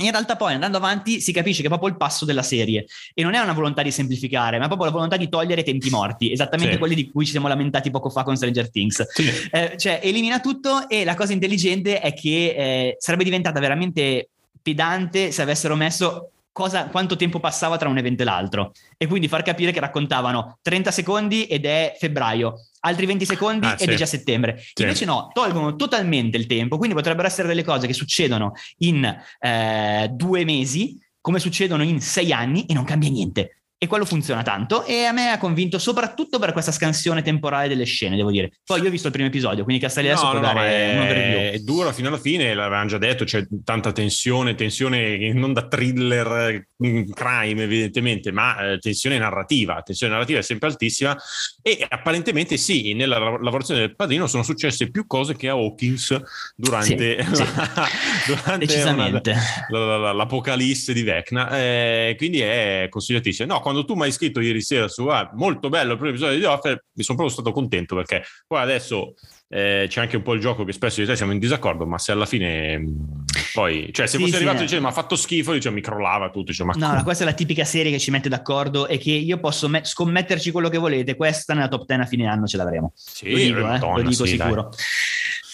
[0.00, 3.22] In realtà poi andando avanti si capisce che è proprio il passo della serie e
[3.22, 6.32] non è una volontà di semplificare, ma è proprio la volontà di togliere tempi morti,
[6.32, 6.78] esattamente Sì.
[6.78, 9.06] quelli di cui ci siamo lamentati poco fa con Stranger Things.
[9.12, 9.30] Sì.
[9.50, 14.30] Eh, cioè elimina tutto e la cosa intelligente è che eh, sarebbe diventata veramente
[14.62, 19.26] pedante se avessero messo cosa, quanto tempo passava tra un evento e l'altro e quindi
[19.26, 23.90] far capire che raccontavano 30 secondi ed è febbraio altri 20 secondi Ah, ed sì.
[23.90, 24.82] è già settembre Sì.
[24.82, 29.04] invece no, tolgono totalmente il tempo quindi potrebbero essere delle cose che succedono in
[29.40, 34.42] eh, due mesi come succedono in sei anni e non cambia niente e quello funziona
[34.42, 38.52] tanto e a me ha convinto soprattutto per questa scansione temporale delle scene, devo dire.
[38.64, 41.38] Poi io ho visto il primo episodio, quindi Castelli adesso può dare un overview.
[41.38, 45.66] è, è dura fino alla fine, l'avevamo già detto, c'è tanta tensione, tensione non da
[45.66, 51.16] thriller mm, crime evidentemente, ma eh, tensione narrativa, tensione narrativa è sempre altissima
[51.60, 56.20] e apparentemente sì, nella lav- lavorazione del padrino sono successe più cose che a Hawkins
[56.54, 57.44] durante, Sì, sì.
[57.56, 57.88] la-
[58.28, 59.34] durante Decisamente.
[59.70, 63.52] una- la- la- l'apocalisse di Vecna, eh, quindi è consigliatissimo.
[63.52, 66.38] No, quando tu mi hai scritto ieri sera su ah, molto bello il primo episodio
[66.38, 69.14] di Offer, mi sono proprio stato contento perché poi adesso
[69.48, 71.98] eh, c'è anche un po' il gioco che spesso e te siamo in disaccordo, ma
[71.98, 74.64] se alla fine mh, poi, cioè se Sì, fosse sì, arrivato e eh.
[74.64, 77.02] diceva ma ha fatto schifo, dice, mi crollava tutto, dice, ma No, come?
[77.02, 80.50] questa è la tipica serie che ci mette d'accordo e che io posso me- scommetterci
[80.50, 81.16] quello che volete.
[81.16, 82.92] Questa nella top 10 a fine anno ce l'avremo.
[82.94, 84.54] Sì, lo dico, eh, lo dico sì, dai.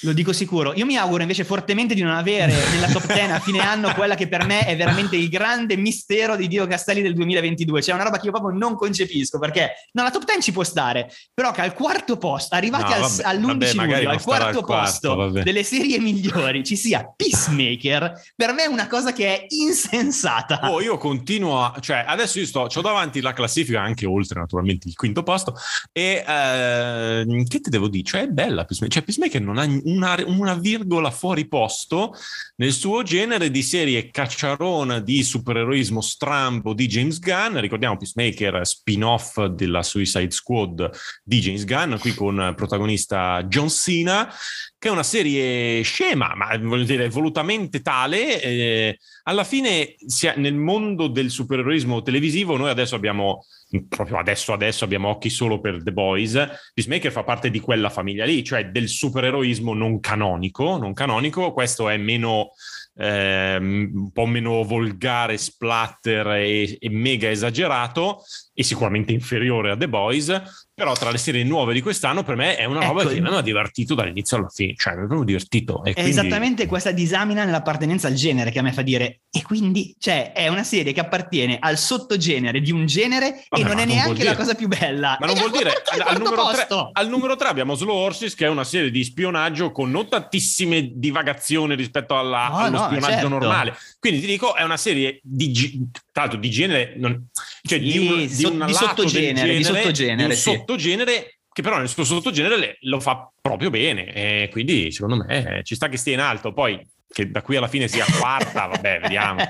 [0.02, 0.72] Lo dico sicuro.
[0.74, 4.14] Io mi auguro invece fortemente di non avere nella top 10 a fine anno quella
[4.14, 7.82] che per me è veramente il grande mistero di Dio Castelli del 2022.
[7.82, 10.62] Cioè una roba che io proprio non concepisco perché no, la top 10 ci può
[10.62, 14.58] stare, però che al quarto posto, arrivati No, al- vabbè, all'11 vabbè, luglio, al quarto
[14.58, 15.42] al quarto, posto vabbè.
[15.42, 20.70] delle serie migliori ci sia Peacemaker, per me è una cosa che è insensata.
[20.70, 24.88] Oh, io continuo a, cioè adesso io sto, ho davanti la classifica anche oltre naturalmente
[24.88, 25.54] il quinto posto
[25.92, 28.04] e eh, che ti devo dire?
[28.04, 32.14] Cioè è bella Peacemaker, cioè Peacemaker non ha una, una virgola fuori posto
[32.57, 39.44] nel suo genere di serie cacciarona di supereroismo strambo di James Gunn, ricordiamo Peacemaker spin-off
[39.46, 40.90] della Suicide Squad
[41.22, 44.33] di James Gunn, qui con protagonista John Cena,
[44.79, 49.97] che è una serie scema, ma voglio dire volutamente tale, eh, alla fine
[50.37, 53.45] nel mondo del supereroismo televisivo noi adesso abbiamo
[53.88, 56.33] proprio adesso adesso abbiamo occhi solo per The Boys
[56.73, 61.91] Peacemaker fa parte di quella famiglia lì cioè del supereroismo non canonico non canonico questo
[61.91, 62.53] è meno
[62.97, 68.23] ehm, un po' meno volgare splatter e, e mega esagerato
[68.59, 72.57] e sicuramente inferiore a The Boys però tra le serie nuove di quest'anno per me
[72.57, 73.11] è una roba Ecco.
[73.12, 76.66] che mi ha divertito dall'inizio alla fine cioè mi è proprio divertito È quindi- esattamente
[76.66, 80.64] questa disamina nell'appartenenza al genere che a me fa dire e quindi cioè è una
[80.64, 84.35] serie che appartiene al sottogenere di un genere Vabbè, e non è non neanche la
[84.35, 87.49] cosa più bella Ma non E vuol dire al al, numero tre, al numero 3
[87.49, 92.49] abbiamo Slow Horses che è una serie di spionaggio con non tantissime divagazioni rispetto alla-
[92.49, 93.29] No, allo no, spionaggio certo.
[93.29, 93.77] normale.
[94.01, 95.87] Quindi ti dico, è una serie di,
[96.18, 97.28] tra l'altro di genere, non-
[97.62, 100.40] cioè di, un, di so- un di del sottogenere, di genere, sottogenere, un sì.
[100.50, 105.62] sottogenere che però nel suo sottogenere lo fa proprio bene e quindi secondo me eh,
[105.64, 109.00] ci sta che stia in alto poi che da qui alla fine sia quarta vabbè
[109.00, 109.40] vediamo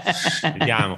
[0.57, 0.95] vediamo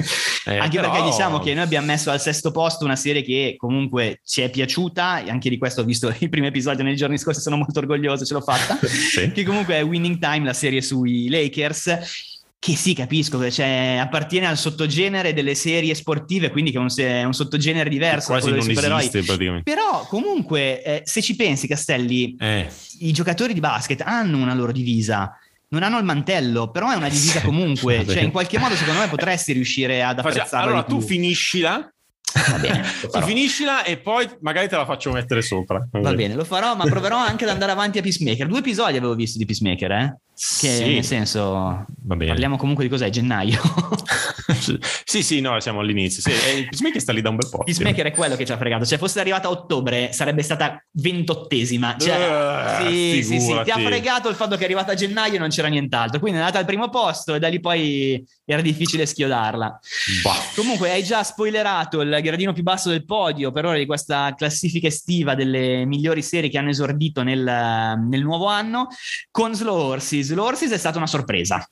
[0.47, 3.55] Eh, Anche però- perché diciamo che noi abbiamo messo al sesto posto una serie che
[3.57, 7.17] comunque ci è piaciuta, e anche di questo ho visto il primo episodio nei giorni
[7.19, 9.31] scorsi, sono molto orgoglioso, ce l'ho fatta, Sì.
[9.33, 14.47] che comunque è Winning Time, la serie sui Lakers, che sì, capisco, che cioè, appartiene
[14.47, 18.53] al sottogenere delle serie sportive, quindi che è un, è un sottogenere diverso da quasi
[18.53, 22.69] quello non esiste praticamente Però comunque, eh, se ci pensi, Castelli, eh.
[22.99, 25.35] i giocatori di basket hanno una loro divisa.
[25.69, 28.05] Non hanno il mantello, però è una divisa comunque.
[28.07, 30.61] Cioè, in qualche modo, secondo me, potresti riuscire ad apprezzarla.
[30.61, 31.91] allora tu finiscila
[32.33, 36.45] Va bene, tu finiscila e poi magari te la faccio mettere sopra Va bene, lo
[36.45, 38.47] farò, ma proverò anche ad andare avanti a Peacemaker.
[38.47, 40.17] Due episodi avevo visto di Peacemaker, eh?
[40.43, 40.95] Che Sì.
[40.95, 43.11] nel senso, parliamo comunque di cos'è?
[43.11, 43.61] Gennaio.
[45.05, 47.63] sì sì no siamo all'inizio sì, e il Peacemaker sta lì da un bel po'
[47.63, 48.87] Peacemaker è quello che ci ha fregato.
[48.87, 51.95] Cioè, fosse arrivata a ottobre, sarebbe stata ventottesima.
[51.99, 55.35] Cioè, Eh, sì, sì, sì, ti ha fregato il fatto che è arrivata a gennaio
[55.35, 56.19] e non c'era nient'altro.
[56.21, 59.79] Quindi è andata al primo posto e da lì poi era difficile schiodarla.
[60.23, 60.37] Bah.
[60.57, 64.87] Comunque hai già spoilerato il gradino più basso del podio per ora di questa classifica
[64.87, 68.87] estiva delle migliori serie che hanno esordito nel, nel nuovo anno
[69.31, 70.29] con Slow Horses.
[70.31, 71.67] Slow Horses è stata una sorpresa.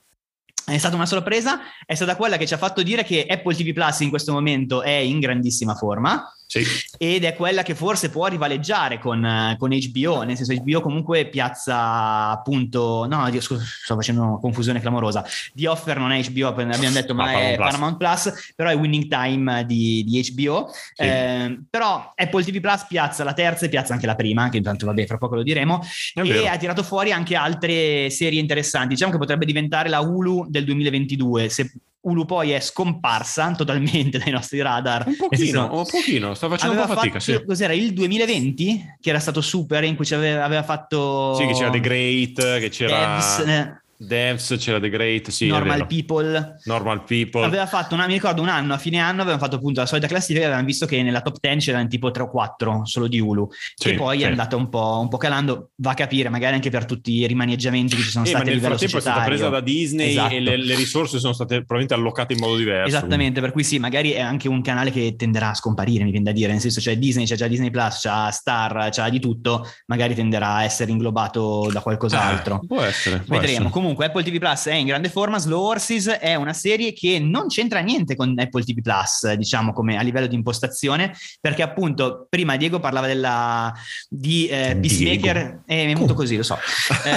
[0.65, 3.73] È stata una sorpresa, è stata quella che ci ha fatto dire che Apple TV
[3.73, 6.31] Plus in questo momento è in grandissima forma.
[6.51, 6.65] Sì.
[6.97, 12.31] ed è quella che forse può rivaleggiare con, con HBO, nel senso HBO comunque piazza
[12.31, 17.15] appunto, no, scusa, sto facendo una confusione clamorosa, The Offer non è HBO, abbiamo detto,
[17.15, 21.03] ma, Ma è Paramount Paramount Plus, però è Winning Time di, di HBO, Sì.
[21.03, 24.87] Eh, però Apple TV Plus piazza la terza e piazza anche la prima, che intanto
[24.87, 25.81] vabbè, fra poco lo diremo,
[26.15, 26.47] È e vero.
[26.49, 28.95] ha tirato fuori anche altre serie interessanti.
[28.95, 34.31] Diciamo che potrebbe diventare la Hulu del 2022, se Hulu poi è scomparsa totalmente dai
[34.31, 35.07] nostri radar.
[35.07, 37.45] Un senso, pochino, un pochino, sta facendo un aveva po' fatica, fatto, sì.
[37.45, 41.53] cos'era il 2020 che era stato super in cui ci aveva, aveva fatto Sì, che
[41.53, 45.87] c'era The Great, che c'era Devs, eh, Devs, c'era The Great, sì, Normal.
[45.87, 47.45] People Normal People.
[47.45, 50.07] aveva fatto una, mi ricordo un anno a fine anno avevamo fatto appunto la solita
[50.07, 53.19] classifica e avevamo visto che nella top 10 c'erano tipo 3 o 4 solo di
[53.19, 54.25] Hulu Sì, e poi sì.
[54.25, 57.27] è andata un po', un po' calando va a capire magari anche per tutti i
[57.27, 59.65] rimaneggiamenti che ci sono Eh, stati a nel livello frattempo è stata societario presa da
[59.65, 60.35] Disney Esatto.
[60.35, 62.87] e le, le risorse sono state probabilmente allocate in modo diverso.
[62.97, 66.25] Esattamente, per cui sì, magari è anche un canale che tenderà a scomparire, mi viene
[66.27, 69.67] da dire, nel senso c'è Disney, c'è già Disney Plus, c'è Star, c'è di tutto,
[69.87, 72.55] magari tenderà a essere inglobato da qualcos'altro.
[72.55, 73.17] Ah, può essere.
[73.19, 73.45] può Vedremo.
[73.45, 73.71] essere.
[73.71, 75.39] Comunque, Apple TV Plus è in grande forma.
[75.39, 79.97] Slow Horses è una serie che non c'entra niente con Apple TV Plus, diciamo come
[79.97, 83.73] a livello di impostazione, perché appunto prima Diego parlava della
[84.09, 84.77] di eh.
[84.81, 85.63] Peacemaker.
[85.67, 86.59] E mi è venuto così, lo so.
[87.05, 87.11] Eh,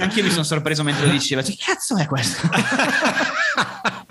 [0.00, 1.42] anche io mi sono sorpreso mentre lo diceva.
[1.42, 2.48] Cioè, che cazzo è questo?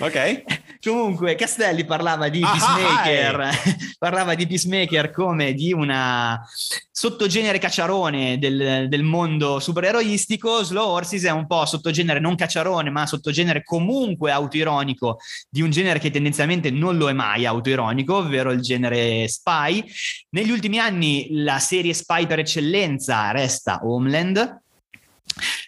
[0.00, 0.42] ok.
[0.82, 3.48] Comunque, Castelli parlava di Ah, Peacemaker,
[3.98, 6.42] parlava di Peacemaker come di una
[6.90, 10.62] sottogenere cacciarone del, del mondo supereroistico.
[10.62, 15.98] Slow Horses è un po' sottogenere non cacciarone, ma sottogenere comunque autoironico di un genere
[15.98, 19.82] che tendenzialmente non lo è mai autoironico, ovvero il genere spy.
[20.30, 24.63] Negli ultimi anni la serie spy per eccellenza resta Homeland.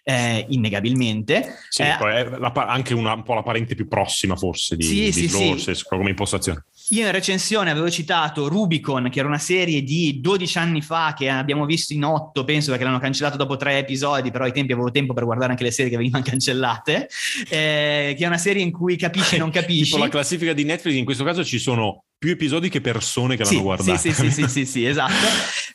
[0.04, 4.84] Eh, innegabilmente Sì, Eh, la anche una, un po' la parente più prossima forse di,
[4.84, 5.48] Sì, di sì, Slow sì.
[5.50, 6.64] Horses, come impostazione.
[6.90, 11.28] Io in recensione avevo citato Rubicon, che era una serie di 12 anni fa che
[11.28, 14.92] abbiamo visto in 8, penso perché l'hanno cancellato dopo tre episodi, però ai tempi avevo
[14.92, 17.08] tempo per guardare anche le serie che venivano cancellate,
[17.48, 19.90] eh, che è una serie in cui capisci e non capisci.
[19.96, 23.44] Tipo la classifica di Netflix, in questo caso ci sono più episodi che persone che
[23.44, 23.98] Sì, l'hanno guardata.
[23.98, 25.12] Sì, sì, sì, sì, sì, sì, esatto.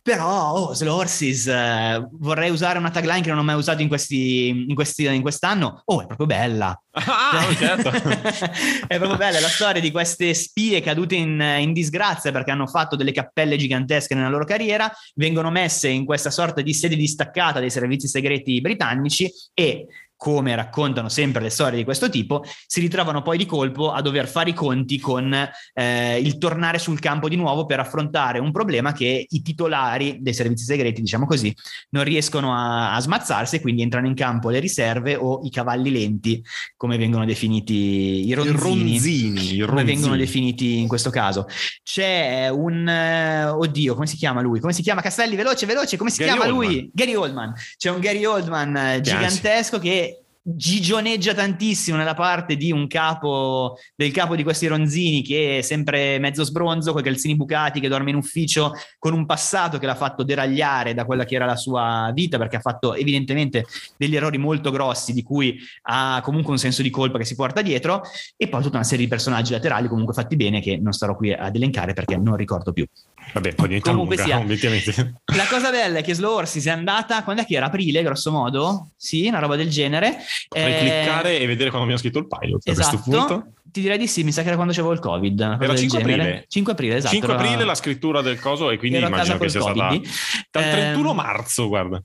[0.03, 3.87] Però, oh, Slow Horses, eh, vorrei usare una tagline che non ho mai usato in,
[3.87, 5.83] questi, in, questi, in quest'anno.
[5.85, 6.81] Oh, è proprio bella.
[6.93, 7.89] Ah, certo.
[8.87, 12.95] è proprio bella la storia di queste spie cadute in, in disgrazia perché hanno fatto
[12.95, 17.69] delle cappelle gigantesche nella loro carriera, vengono messe in questa sorta di sede distaccata dei
[17.69, 19.85] servizi segreti britannici e
[20.21, 24.27] come raccontano sempre le storie di questo tipo, si ritrovano poi di colpo a dover
[24.27, 25.33] fare i conti con
[25.73, 30.35] eh, il tornare sul campo di nuovo per affrontare un problema che i titolari dei
[30.35, 31.51] servizi segreti, diciamo così,
[31.89, 35.89] non riescono a, a smazzarsi e quindi entrano in campo le riserve o i cavalli
[35.89, 36.45] lenti,
[36.77, 38.59] come vengono definiti i I ronzini.
[38.59, 39.85] ronzini, i Come ronzini.
[39.85, 41.47] vengono definiti in questo caso?
[41.81, 44.59] C'è un eh, oddio, come si chiama lui?
[44.59, 45.35] Come si chiama Castelli?
[45.35, 46.67] Veloce, veloce, come si Gary chiama Oldman.
[46.73, 46.89] lui?
[46.93, 47.53] Gary Oldman.
[47.75, 50.09] C'è un Gary Oldman eh, gigantesco che
[50.43, 56.17] gigioneggia tantissimo nella parte di un capo del capo di questi ronzini che è sempre
[56.19, 59.95] mezzo sbronzo, con i calzini bucati, che dorme in ufficio, con un passato che l'ha
[59.95, 63.65] fatto deragliare da quella che era la sua vita, perché ha fatto evidentemente
[63.97, 67.61] degli errori molto grossi di cui ha comunque un senso di colpa che si porta
[67.61, 68.01] dietro,
[68.35, 71.31] e poi tutta una serie di personaggi laterali comunque fatti bene che non starò qui
[71.33, 72.85] ad elencare perché non ricordo più.
[73.33, 74.39] Vabbè, poi diventa Comunque lunga, sia.
[74.39, 75.21] ovviamente.
[75.35, 77.67] La cosa bella è che Slow Horses è andata, quando è che era?
[77.67, 78.89] Aprile, grosso modo?
[78.97, 80.17] Sì, una roba del genere.
[80.47, 82.89] Potrei Eh, cliccare e vedere quando abbiamo scritto il pilot a Esatto.
[82.99, 83.53] questo punto.
[83.71, 85.39] Ti direi di sì, mi sa che era quando c'avevo il Covid.
[85.39, 86.21] Era del 5 genere.
[86.23, 86.45] aprile.
[86.49, 87.13] 5 aprile, esatto.
[87.13, 89.87] 5 era- aprile la scrittura del coso e quindi a immagino che sia col stata
[89.87, 90.07] Covid.
[90.51, 92.03] dal Ehm, 31 marzo, guarda.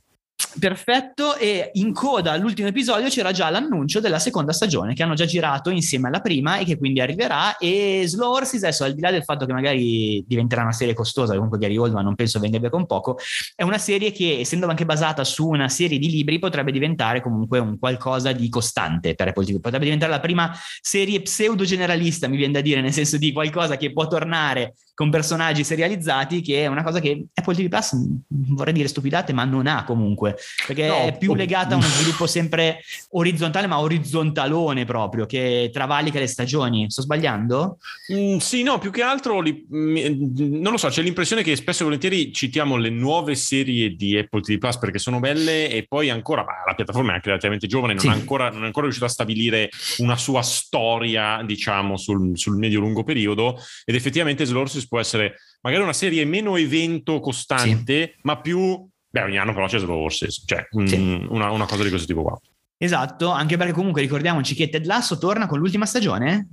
[0.59, 5.27] Perfetto, e in coda all'ultimo episodio c'era già l'annuncio della seconda stagione che hanno già
[5.27, 7.59] girato insieme alla prima e che quindi arriverà.
[7.59, 11.35] E Slow Horses, adesso al di là del fatto che magari diventerà una serie costosa,
[11.35, 13.18] comunque Gary Oldman non penso via con poco,
[13.55, 17.59] è una serie che, essendo anche basata su una serie di libri, potrebbe diventare comunque
[17.59, 19.61] un qualcosa di costante per Apple TV.
[19.61, 23.77] Potrebbe diventare la prima serie pseudo generalista, mi viene da dire, nel senso di qualcosa
[23.77, 28.55] che può tornare con personaggi serializzati, che è una cosa che Apple TV Plus, mh,
[28.55, 32.27] vorrei dire stupidate, ma non ha comunque perché No, è più legata a uno sviluppo
[32.27, 32.81] sempre
[33.11, 36.91] orizzontale, ma orizzontalone proprio, che travalica le stagioni.
[36.91, 37.77] Sto sbagliando?
[38.13, 41.83] Mm, sì, no, più che altro li- mm, non lo so, c'è l'impressione che spesso
[41.83, 46.09] e volentieri citiamo le nuove serie di Apple TV Plus perché sono belle e poi
[46.09, 48.09] ancora, ma la piattaforma è anche relativamente giovane, non, Sì.
[48.09, 53.05] è ancora, non è ancora riuscita a stabilire una sua storia, diciamo, sul, sul medio-lungo
[53.05, 58.87] periodo ed effettivamente Slow Horses può essere magari una serie meno evento costante, ma più...
[59.09, 61.27] Beh, ogni anno però c'è Slow Horses, cioè mm, Sì.
[61.31, 62.38] una, una cosa di questo tipo qua.
[62.79, 66.49] Esatto, anche perché comunque ricordiamoci che Ted Lasso torna con l'ultima stagione.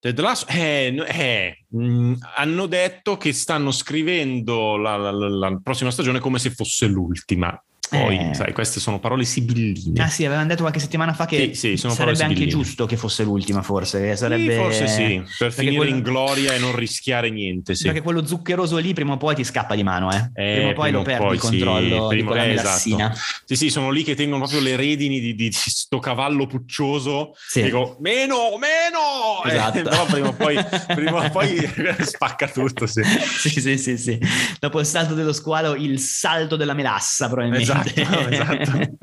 [0.00, 5.90] Ted Lasso, eh, eh, mh, hanno detto che stanno scrivendo la, la, la, la prossima
[5.90, 7.62] stagione come se fosse l'ultima.
[7.90, 8.34] Poi, Eh.
[8.34, 10.00] sai, queste sono parole sibilline.
[10.02, 12.96] Ah sì, avevano detto qualche settimana fa che Sì, sì, sono sarebbe anche giusto che
[12.96, 14.10] fosse l'ultima, forse.
[14.10, 14.54] Sì, Sarebbe...
[14.54, 17.74] forse sì, per finire quello- in gloria e non rischiare niente.
[17.74, 17.84] Sì.
[17.84, 20.30] Perché quello zuccheroso lì prima o poi ti scappa di mano, eh.
[20.34, 23.14] Eh, prima o poi lo perdi poi, il sì, controllo di prima- eh, melassina.
[23.44, 27.32] Sì, sì, sono lì che tengono proprio le redini di, di, di sto cavallo puccioso.
[27.48, 27.62] Sì.
[27.62, 29.42] Dico, meno, meno!
[29.44, 29.82] Eh, Esatto.
[29.82, 30.56] però prima o poi,
[30.94, 31.56] prima o poi
[32.02, 33.02] spacca tutto, sì.
[33.02, 34.18] sì, sì, sì, sì.
[34.60, 37.64] Dopo il salto dello squalo, il salto della melassa, probabilmente.
[37.70, 37.79] Esatto,
[38.30, 38.96] esatto.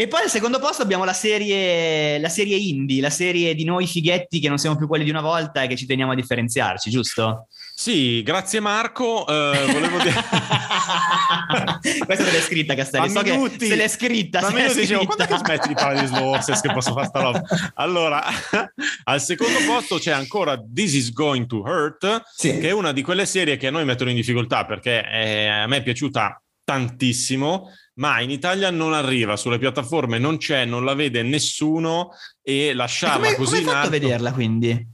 [0.00, 3.84] E poi al secondo posto abbiamo la serie, la serie indie, la serie di noi
[3.88, 6.88] fighetti che non siamo più quelli di una volta e che ci teniamo a differenziarci,
[6.88, 7.48] giusto?
[7.74, 9.26] Sì, grazie Marco.
[9.26, 10.14] eh, volevo dire...
[12.06, 13.10] Questa te l'hai scritta, Castelli.
[13.10, 13.56] So minuti.
[13.58, 14.40] che se l'è scritta.
[14.40, 15.26] Ma io dicevo, scritta.
[15.26, 17.42] quando che smetti di parlare di Slow Horses che posso fare sta roba?
[17.74, 18.24] Allora,
[19.04, 22.58] al secondo posto c'è ancora This is Going to Hurt, Sì.
[22.58, 25.66] che è una di quelle serie che a noi mettono in difficoltà perché eh, a
[25.66, 30.92] me è piaciuta tantissimo, ma in Italia non arriva sulle piattaforme, non c'è, non la
[30.92, 32.10] vede nessuno
[32.42, 34.86] e E lasciarla come, così come hai in alto- vederla quindi?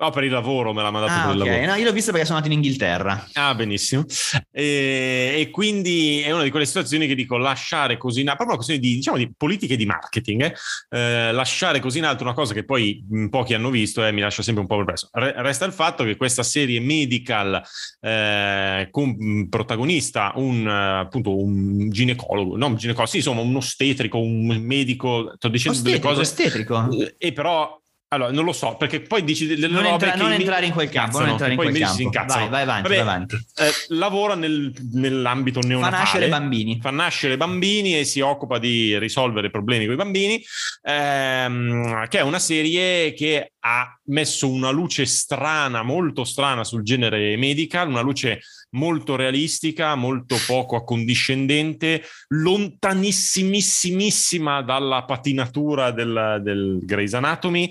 [0.00, 1.66] No, per il lavoro me l'ha mandato Ah, per il lavoro.
[1.66, 3.28] No, io l'ho vista perché sono andato in Inghilterra.
[3.32, 4.04] Ah, benissimo.
[4.52, 8.56] E, e quindi è una di quelle situazioni che dico lasciare così in alto, proprio
[8.56, 10.54] una questione di, diciamo, di politiche di marketing, eh?
[10.96, 14.42] Eh, lasciare così in alto una cosa che poi pochi hanno visto e mi lascia
[14.42, 15.08] sempre un po' perplesso.
[15.12, 17.60] Re- resta il fatto che questa serie medical
[18.00, 24.18] eh, con protagonista un, eh, appunto, un ginecologo, no un ginecologo, sì, insomma un ostetrico,
[24.20, 26.20] un medico, sto dicendo delle Ostetrico, cose...
[26.20, 26.90] ostetrico.
[27.04, 27.80] Eh, E però...
[28.10, 30.72] Allora, non lo so, perché poi dici delle Non, robe entra- non mi entrare in
[30.72, 32.18] quel campo, non entrare in poi quel invece si campo.
[32.18, 32.48] incazzano.
[32.48, 33.34] Vai, vai avanti, Vabbè, vai avanti.
[33.56, 35.96] eh, lavora nel- nell'ambito Fa neonatale.
[35.98, 36.78] nascere bambini.
[36.80, 40.42] Fa nascere bambini e si occupa di risolvere problemi con i bambini,
[40.82, 47.36] ehm, che è una serie che ha messo una luce strana, molto strana sul genere
[47.36, 48.40] medical, una luce
[48.70, 57.70] molto realistica, molto poco accondiscendente, lontanissimissimissima dalla patinatura del, del Grey's Anatomy,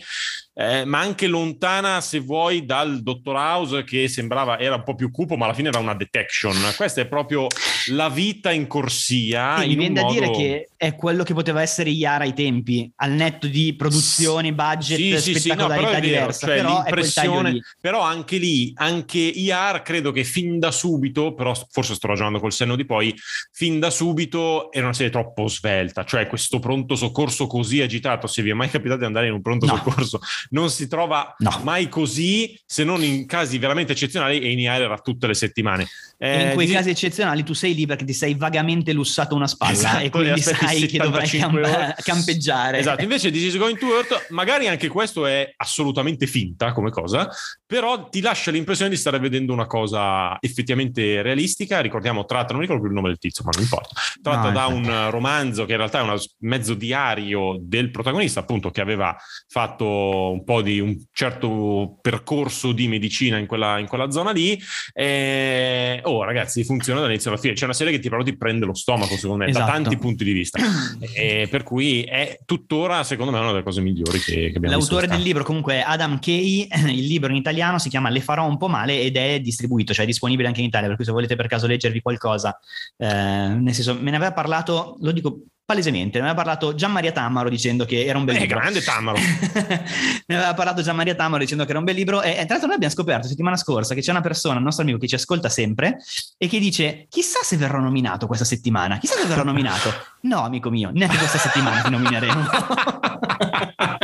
[0.59, 5.11] eh, ma anche lontana, se vuoi, dal Dottor House che sembrava era un po' più
[5.11, 6.55] cupo, ma alla fine era una detection.
[6.75, 7.45] Questa è proprio
[7.91, 9.59] la vita in corsia.
[9.59, 12.23] Sì, mi in un viene da modo- dire che è quello che poteva essere Iara
[12.23, 16.73] ai tempi, al netto di produzioni, budget, Sì, sì, sì, no, spettacolarità diversa, cioè però
[16.75, 22.39] l'impressione, però anche lì, anche IAR credo che fin da subito, però forse sto ragionando
[22.39, 23.13] col senno di poi,
[23.51, 28.41] fin da subito era una serie troppo svelta, cioè questo pronto soccorso così agitato, se
[28.41, 29.75] vi è mai capitato di andare in un pronto No.
[29.75, 30.19] soccorso,
[30.49, 31.59] non si trova No.
[31.63, 35.87] mai così, se non in casi veramente eccezionali e in IAR era tutte le settimane.
[36.19, 39.35] E in Eh, quei di- casi eccezionali tu sei lì perché ti sei vagamente lussato
[39.35, 42.79] una spalla Esatto, e quindi sai che dovrai 75 camp- campeggiare.
[42.79, 47.29] Esatto, invece This is Going to Hurt, magari anche questo è assolutamente finta come cosa,
[47.65, 51.81] però ti lascia l'impressione di stare vedendo una cosa effettivamente realistica.
[51.81, 53.89] Ricordiamo, tratta, non ricordo più il nome del tizio, ma non importa.
[54.21, 54.89] Tratta No, da infatti.
[54.89, 59.15] un romanzo che in realtà è un mezzo diario del protagonista, appunto, che aveva
[59.47, 64.59] fatto un po' di un certo percorso di medicina in quella, in quella zona lì.
[64.93, 67.53] E, oh, ragazzi, funziona dall'inizio alla fine.
[67.53, 69.65] C'è una serie che ti, però ti prende lo stomaco, secondo me, Esatto.
[69.65, 70.59] da tanti punti di vista.
[71.17, 75.07] E per cui è tuttora, secondo me, una delle cose migliori che, che abbiamo L'autore
[75.07, 78.57] del libro comunque è Adam Kay, il libro in italiano si chiama Le farò un
[78.57, 81.35] po' male ed è distribuito, cioè è disponibile anche in Italia, per cui se volete
[81.35, 82.57] per caso leggervi qualcosa,
[82.97, 86.93] eh, nel senso me ne aveva parlato, lo dico palesemente, me ne aveva parlato Gian
[86.93, 88.57] Maria Tammaro dicendo che era un bel Eh, libro.
[88.57, 89.17] grande Tammaro.
[89.17, 92.45] ne aveva parlato Gian Maria Tammaro dicendo che era un bel libro e, e tra
[92.51, 95.15] l'altro noi abbiamo scoperto settimana scorsa che c'è una persona, un nostro amico che ci
[95.15, 95.97] ascolta sempre
[96.37, 99.91] e che dice chissà se verrò nominato questa settimana, chissà se verrò nominato.
[100.27, 102.41] No, amico mio, neanche questa settimana ti nomineremo.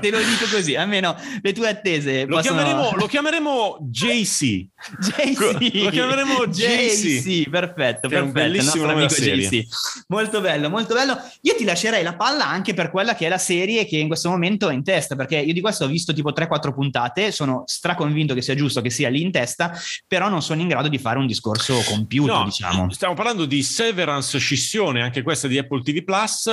[0.00, 2.62] Te lo dico così, almeno le tue attese Lo, possono...
[2.62, 4.66] chiameremo, lo chiameremo JC.
[4.98, 5.74] JC.
[5.84, 7.48] Lo chiameremo JC.
[7.48, 8.52] perfetto, Che è un perfetto.
[8.52, 9.06] bellissimo nome.
[9.06, 9.66] JC.
[10.08, 11.16] Molto bello, molto bello.
[11.42, 14.28] Io ti lascerei la palla anche per quella che è la serie che in questo
[14.30, 18.34] momento è in testa, perché io di questo ho visto tipo 3-4 puntate, sono straconvinto
[18.34, 19.72] che sia giusto che sia lì in testa,
[20.06, 22.90] però non sono in grado di fare un discorso compiuto, No, diciamo.
[22.90, 26.48] Stiamo parlando di Severance Scissione, anche questa di Apple TV Plus.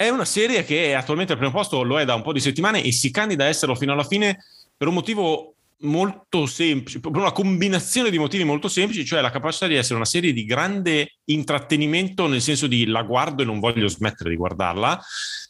[0.00, 2.84] È una serie che attualmente al primo posto lo è da un po' di settimane
[2.84, 4.44] e si candida a esserlo fino alla fine
[4.76, 9.66] per un motivo molto semplice, per una combinazione di motivi molto semplici, cioè la capacità
[9.66, 13.88] di essere una serie di grande intrattenimento, nel senso di la guardo e non voglio
[13.88, 15.02] smettere di guardarla,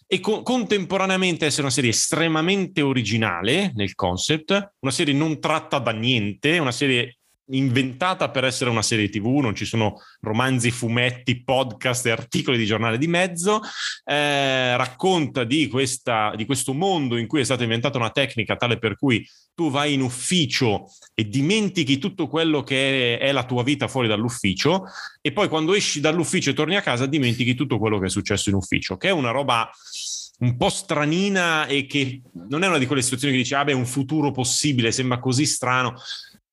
[0.06, 5.90] e co- contemporaneamente essere una serie estremamente originale nel concept, una serie non tratta da
[5.90, 7.17] niente, una serie
[7.50, 12.66] inventata per essere una serie tv, non ci sono romanzi, fumetti, podcast e articoli di
[12.66, 13.60] giornale di mezzo,
[14.04, 18.78] eh, racconta di, questa, di questo mondo in cui è stata inventata una tecnica tale
[18.78, 23.62] per cui tu vai in ufficio e dimentichi tutto quello che è, è la tua
[23.62, 24.84] vita fuori dall'ufficio
[25.20, 28.50] e poi quando esci dall'ufficio e torni a casa dimentichi tutto quello che è successo
[28.50, 29.70] in ufficio, che è una roba
[30.40, 33.72] un po' stranina e che non è una di quelle situazioni che dici, ah beh,
[33.72, 35.94] un futuro possibile, sembra così strano.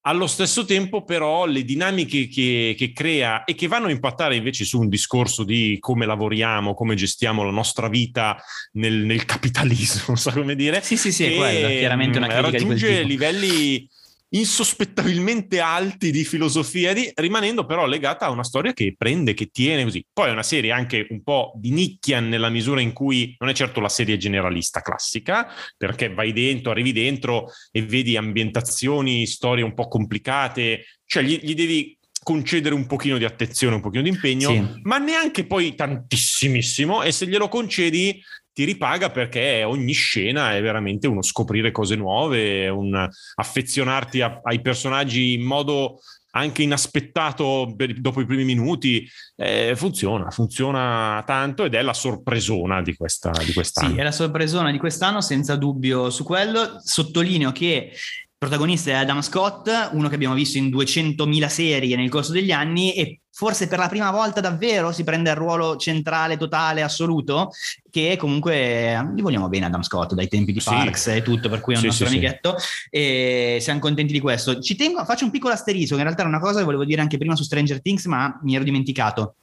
[0.07, 4.63] Allo stesso tempo, però, le dinamiche che, che, crea e che vanno a impattare invece
[4.63, 8.37] su un discorso di come lavoriamo, come gestiamo la nostra vita
[8.73, 10.81] nel, nel capitalismo, non so come dire.
[10.83, 13.89] Sì, sì, sì, è quello, chiaramente una critica raggiunge livelli
[14.35, 19.83] insospettabilmente alti di filosofia, di, rimanendo però legata a una storia che prende, che tiene
[19.83, 20.05] così.
[20.11, 23.53] Poi è una serie anche un po' di nicchia nella misura in cui non è
[23.53, 29.73] certo la serie generalista classica, perché vai dentro, arrivi dentro e vedi ambientazioni, storie un
[29.73, 34.49] po' complicate, cioè gli, gli devi concedere un pochino di attenzione, un pochino di impegno,
[34.49, 34.79] sì.
[34.81, 38.19] ma neanche poi tantissimissimo e se glielo concedi
[38.55, 44.61] ti ripaga perché ogni scena è veramente uno scoprire cose nuove, un affezionarti a, ai
[44.61, 45.99] personaggi in modo
[46.31, 52.81] anche inaspettato per, dopo i primi minuti, eh, funziona, funziona tanto ed è la sorpresona
[52.81, 53.93] di, questa, di quest'anno.
[53.93, 56.79] Sì, è la sorpresona di quest'anno, senza dubbio su quello.
[56.81, 57.91] Sottolineo che
[58.37, 62.93] protagonista è Adam Scott, uno che abbiamo visto in 200.000 serie nel corso degli anni
[62.93, 67.51] e forse per la prima volta davvero si prende il ruolo centrale, totale, assoluto,
[67.91, 71.17] che comunque gli vogliamo bene Adam Scott dai tempi di Parks sì.
[71.17, 72.55] e tutto, per cui è un sì, nostro sì, amichetto
[72.89, 74.61] e siamo contenti di questo.
[74.61, 77.17] Ci tengo, faccio un piccolo asterisco, in realtà era una cosa che volevo dire anche
[77.17, 79.35] prima su Stranger Things, ma mi ero dimenticato.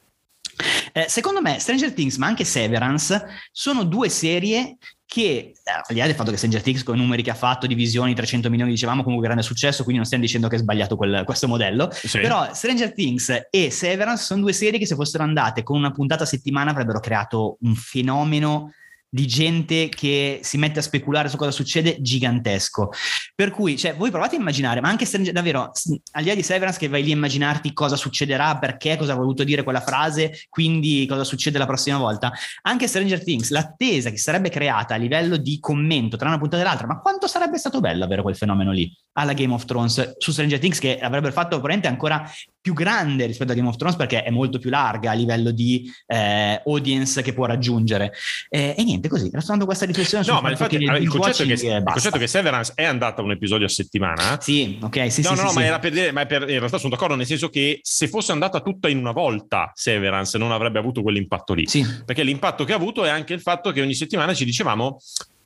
[0.91, 4.77] Eh, secondo me Stranger Things, ma anche Severance, sono due serie
[5.13, 7.35] che, eh, al di là del fatto che Stranger Things con i numeri che ha
[7.35, 10.95] fatto, divisioni, 300 milioni, dicevamo, comunque grande successo, quindi non stiamo dicendo che è sbagliato
[10.95, 12.17] quel, questo modello, sì.
[12.17, 16.23] però Stranger Things e Severance sono due serie che se fossero andate con una puntata
[16.23, 18.73] a settimana avrebbero creato un fenomeno
[19.13, 22.89] di gente che si mette a speculare su cosa succede gigantesco.
[23.35, 25.69] Per cui, cioè, voi provate a immaginare, ma anche Stranger, davvero,
[26.13, 29.15] al di là di Severance che vai lì a immaginarti cosa succederà, perché, cosa ha
[29.15, 32.31] voluto dire quella frase, quindi cosa succede la prossima volta,
[32.63, 36.65] anche Stranger Things, l'attesa che sarebbe creata a livello di commento tra una puntata e
[36.65, 40.31] l'altra, ma quanto sarebbe stato bello avere quel fenomeno lì, alla Game of Thrones, su
[40.31, 42.29] Stranger Things che avrebbero fatto probabilmente ancora
[42.63, 45.91] più grande rispetto a Game of Thrones perché è molto più larga a livello di
[46.07, 48.13] eh, audience che può raggiungere.
[48.49, 51.83] Eh, e niente, così, restando questa riflessione no, ma infatti, il, il, concetto che, il,
[51.83, 54.39] concetto che, Severance è andata un episodio a settimana.
[54.39, 55.35] Sì, ok, sì, no, sì.
[55.35, 57.49] No, no, sì, ma era per dire, ma per, in realtà sono d'accordo, nel senso
[57.49, 61.67] che se fosse andata tutta in una volta Severance non avrebbe avuto quell'impatto lì.
[61.67, 61.85] Sì.
[62.05, 64.99] Perché l'impatto che ha avuto è anche il fatto che ogni settimana ci dicevamo,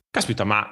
[0.08, 0.64] caspita, ma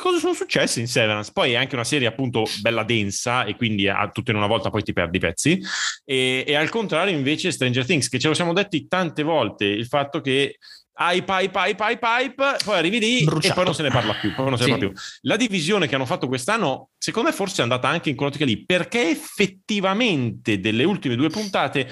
[0.00, 1.30] cosa sono successe in Severance?
[1.32, 4.70] Poi è anche una serie appunto bella densa e quindi a, tutto in una volta
[4.70, 5.60] poi ti perdi i pezzi.
[6.04, 9.86] E, e, al contrario invece Stranger Things, che ce lo siamo detti tante volte, il
[9.86, 10.58] fatto che
[10.96, 13.52] hype, hype, hype, hype, hype, poi arrivi lì Bruciato.
[13.52, 14.98] e poi non se ne parla più, poi non se ne parla più.
[15.22, 18.64] La divisione che hanno fatto quest'anno, secondo me forse è andata anche in quell'ottica lì,
[18.64, 21.88] perché effettivamente delle ultime due puntate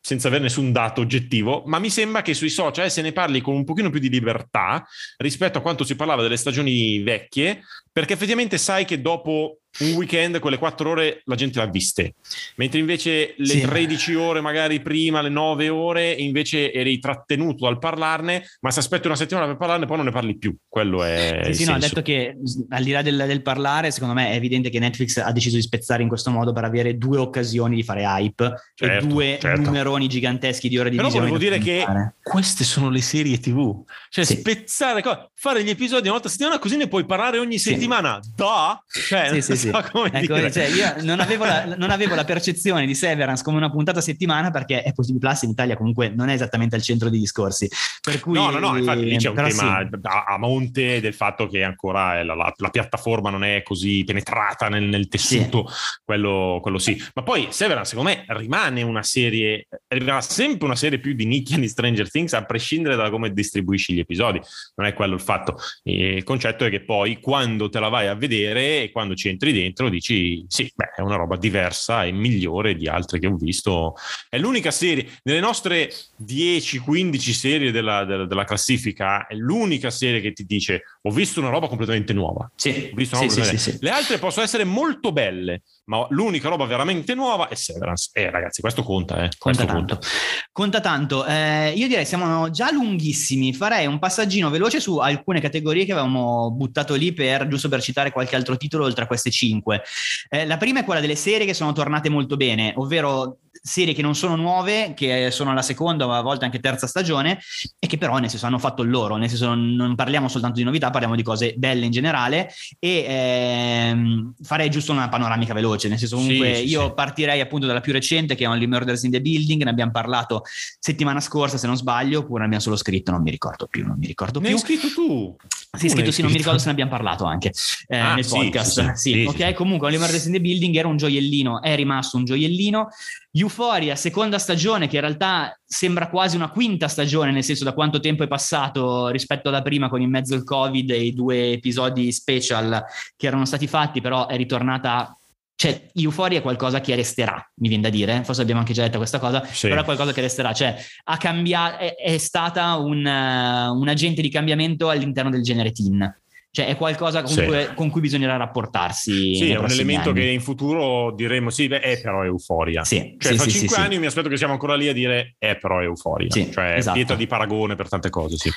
[0.00, 3.54] senza avere nessun dato oggettivo, ma mi sembra che sui social se ne parli con
[3.54, 4.86] un pochino più di libertà
[5.16, 10.38] rispetto a quanto si parlava delle stagioni vecchie, perché effettivamente sai che dopo un weekend
[10.38, 12.14] quelle quattro ore la gente l'ha viste,
[12.56, 13.60] mentre invece le sì.
[13.60, 19.06] 13 ore magari prima, le 9 ore, invece eri trattenuto dal parlarne, ma se aspetti
[19.06, 21.40] una settimana per parlarne poi non ne parli più, quello è...
[21.46, 22.36] Sì, sì, no, ha detto che
[22.68, 25.62] al di là del, del, parlare, secondo me è evidente che Netflix ha deciso di
[25.62, 29.60] spezzare in questo modo per avere due occasioni di fare hype certo, e due certo.
[29.60, 31.28] numeroni giganteschi di ore di Però visione.
[31.28, 34.36] Però volevo dire che queste sono le serie TV, cioè sì.
[34.36, 35.02] spezzare,
[35.34, 38.82] fare gli episodi una volta a settimana così ne puoi parlare ogni settimana, da?
[38.86, 39.70] Cioè, sì, sì, sì.
[39.70, 43.70] So ecco, cioè, io non avevo, la, non avevo, la, percezione di Severance come una
[43.70, 47.18] puntata a settimana perché Apple Plus in Italia comunque non è esattamente al centro dei
[47.18, 47.68] discorsi.
[48.00, 49.98] Per cui, no, no, no, infatti lì c'è un tema sì.
[50.02, 54.84] a, monte del fatto che ancora la, la, la, piattaforma non è così penetrata nel,
[54.84, 55.74] nel tessuto, sì.
[56.04, 57.02] Quello, quello, sì.
[57.14, 61.58] Ma poi Severance secondo me rimane una serie, rimane sempre una serie più di nicchia
[61.58, 64.40] di Stranger Things a prescindere da come distribuisci gli episodi.
[64.76, 65.58] Non è quello il fatto.
[65.84, 69.52] Il concetto è che poi quando te la vai a vedere e quando ci entri
[69.54, 73.94] dentro dici sì, beh, è una roba diversa e migliore di altre che ho visto.
[74.28, 75.90] È l'unica serie, nelle nostre
[76.24, 81.50] 10-15 serie della, della, della, classifica, è l'unica serie che ti dice ho visto una
[81.50, 82.50] roba completamente nuova.
[82.54, 86.48] Sì, visto una roba sì, sì, sì, Le altre possono essere molto belle, ma l'unica
[86.48, 88.10] roba veramente nuova è Severance.
[88.12, 89.30] Eh ragazzi, questo conta, eh.
[89.38, 89.94] Conta questo tanto.
[89.94, 90.08] Conta,
[90.52, 91.26] conta tanto.
[91.26, 96.50] Eh, io direi siamo già lunghissimi, farei un passaggino veloce su alcune categorie che avevamo
[96.50, 99.82] buttato lì per, giusto per citare qualche altro titolo oltre a queste 5 5.
[100.30, 104.02] Eh, la prima è quella delle serie che sono tornate molto bene, ovvero serie che
[104.02, 107.38] non sono nuove, che sono alla seconda o a volte anche terza stagione
[107.78, 110.64] e che però nel senso hanno fatto il loro, nel senso non, parliamo soltanto di
[110.64, 115.98] novità, parliamo di cose belle in generale e ehm, farei giusto una panoramica veloce, nel
[115.98, 116.92] senso comunque sì, sì, io sì.
[116.94, 120.42] partirei appunto dalla più recente che è Only Murders in the Building, ne abbiamo parlato
[120.78, 123.96] settimana scorsa se non sbaglio, oppure ne abbiamo solo scritto, non mi ricordo più, non
[123.98, 124.48] mi ricordo più.
[124.48, 125.36] Ne hai scritto tu?
[125.76, 127.52] Sì, scritto sì, non mi ricordo se ne abbiamo parlato anche
[127.88, 128.92] eh, ah, nel podcast.
[128.92, 132.88] Sì, ok, comunque Only Murders in the Building era un gioiellino, è rimasto un gioiellino
[133.36, 137.98] Euphoria, seconda stagione, che in realtà sembra quasi una quinta stagione, nel senso da quanto
[137.98, 142.12] tempo è passato rispetto alla prima con in mezzo il Covid e i due episodi
[142.12, 142.84] special
[143.16, 145.16] che erano stati fatti, però è ritornata
[145.56, 148.98] cioè, Euphoria è qualcosa che resterà, mi viene da dire, forse abbiamo anche già detto
[148.98, 149.68] questa cosa, sì.
[149.68, 154.20] però è qualcosa che resterà, cioè ha cambiato, è, è stata un, uh, un agente
[154.20, 156.22] di cambiamento all'interno del genere teen.
[156.54, 157.74] Cioè è qualcosa comunque sì.
[157.74, 159.34] con cui bisognerà rapportarsi.
[159.34, 160.20] Sì, è un elemento anni.
[160.20, 162.84] che in futuro diremo sì, beh, è però euforia.
[162.84, 165.34] Sì, cioè sì, fra sì, cinque anni mi aspetto che siamo ancora lì a dire
[165.36, 166.28] è però euforia.
[166.28, 166.94] cioè esatto.
[166.94, 168.52] pietra di paragone per tante cose, sì.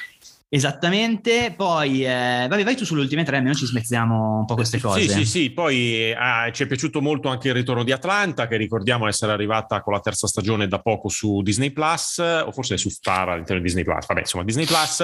[0.49, 4.79] Esattamente, poi eh, vabbè, vai tu sulle ultime tre, almeno ci smezziamo un po' queste
[4.79, 5.01] cose.
[5.01, 6.15] Sì, sì, sì, poi eh,
[6.53, 9.99] ci è piaciuto molto anche il ritorno di Atlanta, che ricordiamo essere arrivata con la
[9.99, 14.05] terza stagione da poco su Disney Plus, o forse su Star all'interno di Disney Plus,
[14.05, 15.01] vabbè, insomma, Disney Plus,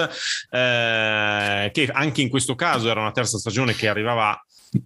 [0.50, 4.42] eh, che anche in questo caso era una terza stagione che arrivava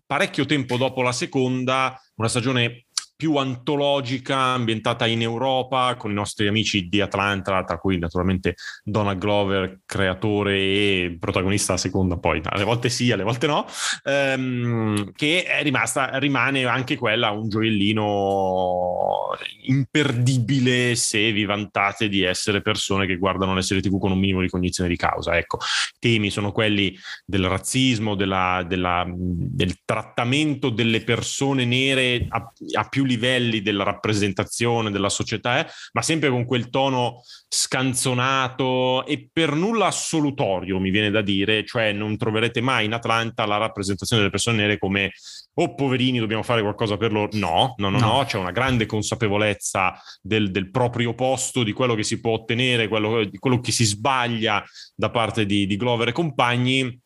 [0.07, 2.87] parecchio tempo dopo la seconda, una stagione
[3.19, 8.55] più antologica, ambientata in Europa, con i nostri amici di Atlanta, tra cui naturalmente
[8.85, 13.67] Donald Glover, creatore e protagonista a seconda, poi alle volte sì, alle volte no,
[14.05, 22.63] ehm, che è rimasta, rimane anche quella un gioiellino imperdibile se vi vantate di essere
[22.63, 25.37] persone che guardano le serie tv con un minimo di cognizione di causa.
[25.37, 32.53] Ecco, i temi sono quelli del razzismo, della, della, del trattamento delle persone nere a,
[32.75, 39.29] a più livelli della rappresentazione della società, eh, ma sempre con quel tono scanzonato e
[39.33, 44.23] per nulla assolutorio, mi viene da dire, cioè non troverete mai in Atlanta la rappresentazione
[44.23, 45.13] delle persone nere come
[45.61, 48.25] oh poverini dobbiamo fare qualcosa per loro, no, no, no, no, no.
[48.25, 53.25] c'è una grande consapevolezza del, del, proprio posto, di quello che si può ottenere, quello,
[53.25, 57.01] di quello che si sbaglia da parte di, di Glover e compagni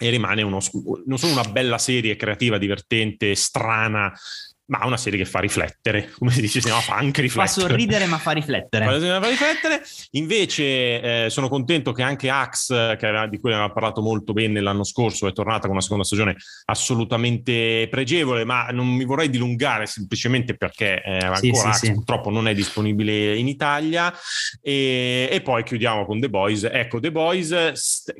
[0.00, 0.60] e rimane uno,
[1.06, 4.12] non solo una bella serie creativa, divertente, strana,
[4.68, 7.54] ma una serie che fa riflettere, come si dice, no, fa anche riflettere.
[7.54, 8.84] Fa sorridere ma fa riflettere.
[8.84, 9.82] Fa, riflettere.
[10.12, 14.60] Invece eh, sono contento che anche Axe, che aveva, di cui avevamo parlato molto bene
[14.60, 19.86] l'anno scorso, è tornata con una seconda stagione assolutamente pregevole, ma non mi vorrei dilungare
[19.86, 24.12] semplicemente perché eh, ancora sì, Axe sì, purtroppo non è disponibile in Italia.
[24.60, 26.68] E, e, poi chiudiamo con The Boys.
[26.70, 27.48] Ecco, The Boys,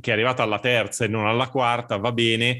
[0.00, 2.58] che è arrivata alla terza e non alla quarta, va bene,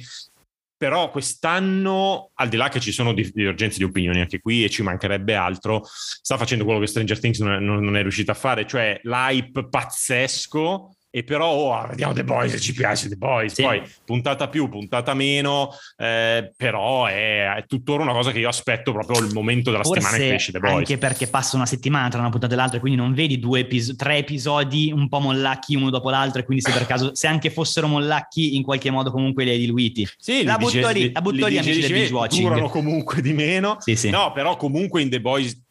[0.79, 4.83] però quest'anno, al di là che ci sono divergenze di opinioni anche qui e ci
[4.83, 8.64] mancherebbe altro, sta facendo quello che Stranger Things non è, non è riuscito a fare,
[8.64, 13.54] cioè l'hype pazzesco e però oh, vediamo The Boys ci piace The Boys.
[13.54, 13.62] Sì.
[13.62, 18.92] poi puntata più puntata meno eh, però è, è, tuttora una cosa che io aspetto
[18.92, 20.74] proprio il momento della Forse settimana che esce The Boys.
[20.74, 23.96] anche perché passa una settimana tra una puntata e l'altra quindi non vedi due epis-
[23.96, 27.50] tre episodi un po' mollacchi uno dopo l'altro e quindi se per caso se anche
[27.50, 30.06] fossero mollacchi in qualche modo comunque li hai diluiti.
[30.18, 32.42] Sì, la butto lì, la butto lì amici del binge watching.
[32.42, 33.76] durano comunque di meno.
[33.80, 34.11] Sì, sì.
[34.11, 35.66] no però comunque in The Boys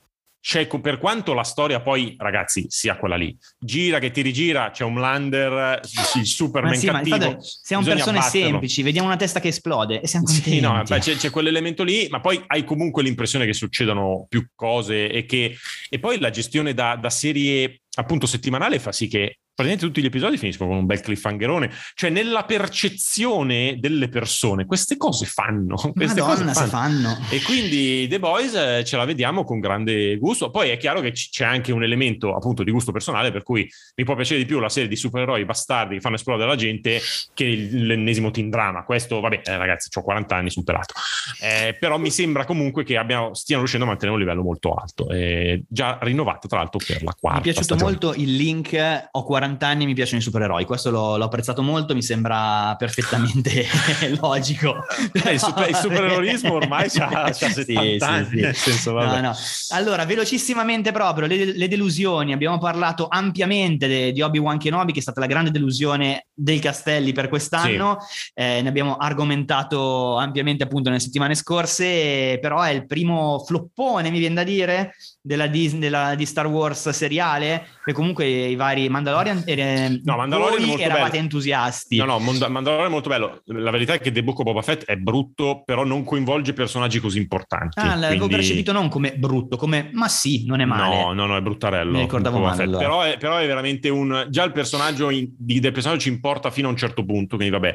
[0.48, 4.86] c'è, per quanto la storia poi, ragazzi, sia quella lì, gira che ti rigira, c'è
[4.86, 5.82] un lander,
[6.16, 7.36] il Superman sì, cattivo.
[7.42, 8.48] siamo persone batterlo.
[8.48, 10.52] semplici, vediamo una testa che esplode e siamo contenti.
[10.52, 14.48] Sì, no, beh, c'è, c'è, quell'elemento lì, ma poi hai comunque l'impressione che succedano più
[14.56, 15.58] cose e che...
[15.90, 20.06] E poi la gestione da, da serie appunto settimanale fa sì che praticamente tutti gli
[20.06, 21.72] episodi finiscono con un bel cliffhangerone.
[21.96, 25.76] Cioè, nella percezione delle persone, queste cose fanno.
[25.98, 26.70] Queste Madonna, cose fanno.
[26.70, 27.18] fanno.
[27.32, 30.52] E quindi The Boys eh, ce la vediamo con grande gusto.
[30.52, 34.04] Poi è chiaro che c'è anche un elemento appunto di gusto personale, per cui mi
[34.04, 37.00] può piacere di più la serie di supereroi bastardi che fanno esplodere la gente
[37.34, 38.84] che l'ennesimo teen drama.
[38.84, 40.94] Questo, vabbè, eh, ragazzi, ho 40 anni, sul pelato.
[41.42, 45.10] Eh, però mi sembra comunque che abbiamo, stiano riuscendo a mantenere un livello molto alto.
[45.10, 47.40] Eh, già rinnovato, tra l'altro, per la quarta.
[47.40, 47.90] Mi è piaciuto stagione.
[47.90, 49.08] molto il link.
[49.12, 52.76] Ho 40 40 anni mi piacciono i supereroi, questo l'ho, l'ho apprezzato molto, mi sembra
[52.78, 53.66] perfettamente
[54.20, 54.84] logico.
[55.14, 58.92] Il, super, il supereroismo ormai ha 70 sì, anni, sì, sì.
[58.92, 59.36] No, no.
[59.70, 65.02] Allora, velocissimamente proprio, le, le delusioni, abbiamo parlato ampiamente de, di Obi-Wan Kenobi, che è
[65.02, 68.00] stata la grande delusione dei Castelli per quest'anno,
[68.34, 74.20] eh, ne abbiamo argomentato ampiamente appunto nelle settimane scorse, però è il primo floppone, mi
[74.20, 79.37] viene da dire, della Disney, della, di Star Wars seriale, che comunque i vari Mandalorian
[79.46, 81.22] en- er- No, Mandalorian voi eravate bello.
[81.24, 81.96] entusiasti.
[81.98, 83.42] No, no, Mond- Mandalorian è molto bello.
[83.46, 87.00] La verità è che The Book of Boba Fett è brutto, però non coinvolge personaggi
[87.00, 87.80] così importanti.
[87.80, 90.96] Ah, l'avevo quindi- percepito non come brutto, come ma sì, non è male.
[91.02, 91.92] No, no, no, è bruttarello.
[91.92, 92.80] Mi ricordavo male, allora.
[92.80, 94.28] Però, è, però è veramente un.
[94.30, 97.36] Già il personaggio in- di, del personaggio ci importa fino a un certo punto.
[97.36, 97.74] Quindi, vabbè,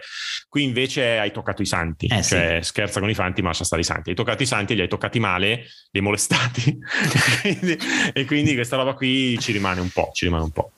[0.49, 2.07] qui invece hai toccato i santi.
[2.07, 4.11] Eh, cioè, scherza con i fanti, ma lascia stare i santi.
[4.11, 5.57] Hai toccato i santi li hai toccati male,
[5.91, 6.79] li hai molestati.
[8.13, 10.11] e quindi questa roba qui ci rimane un po'.
[10.13, 10.71] Ci rimane un po'.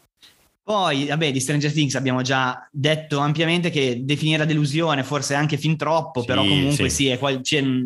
[0.67, 5.59] Poi, vabbè, di Stranger Things abbiamo già detto ampiamente che definire la delusione forse anche
[5.59, 6.95] fin troppo, Sì, però comunque sì.
[7.05, 7.43] sì, è qual-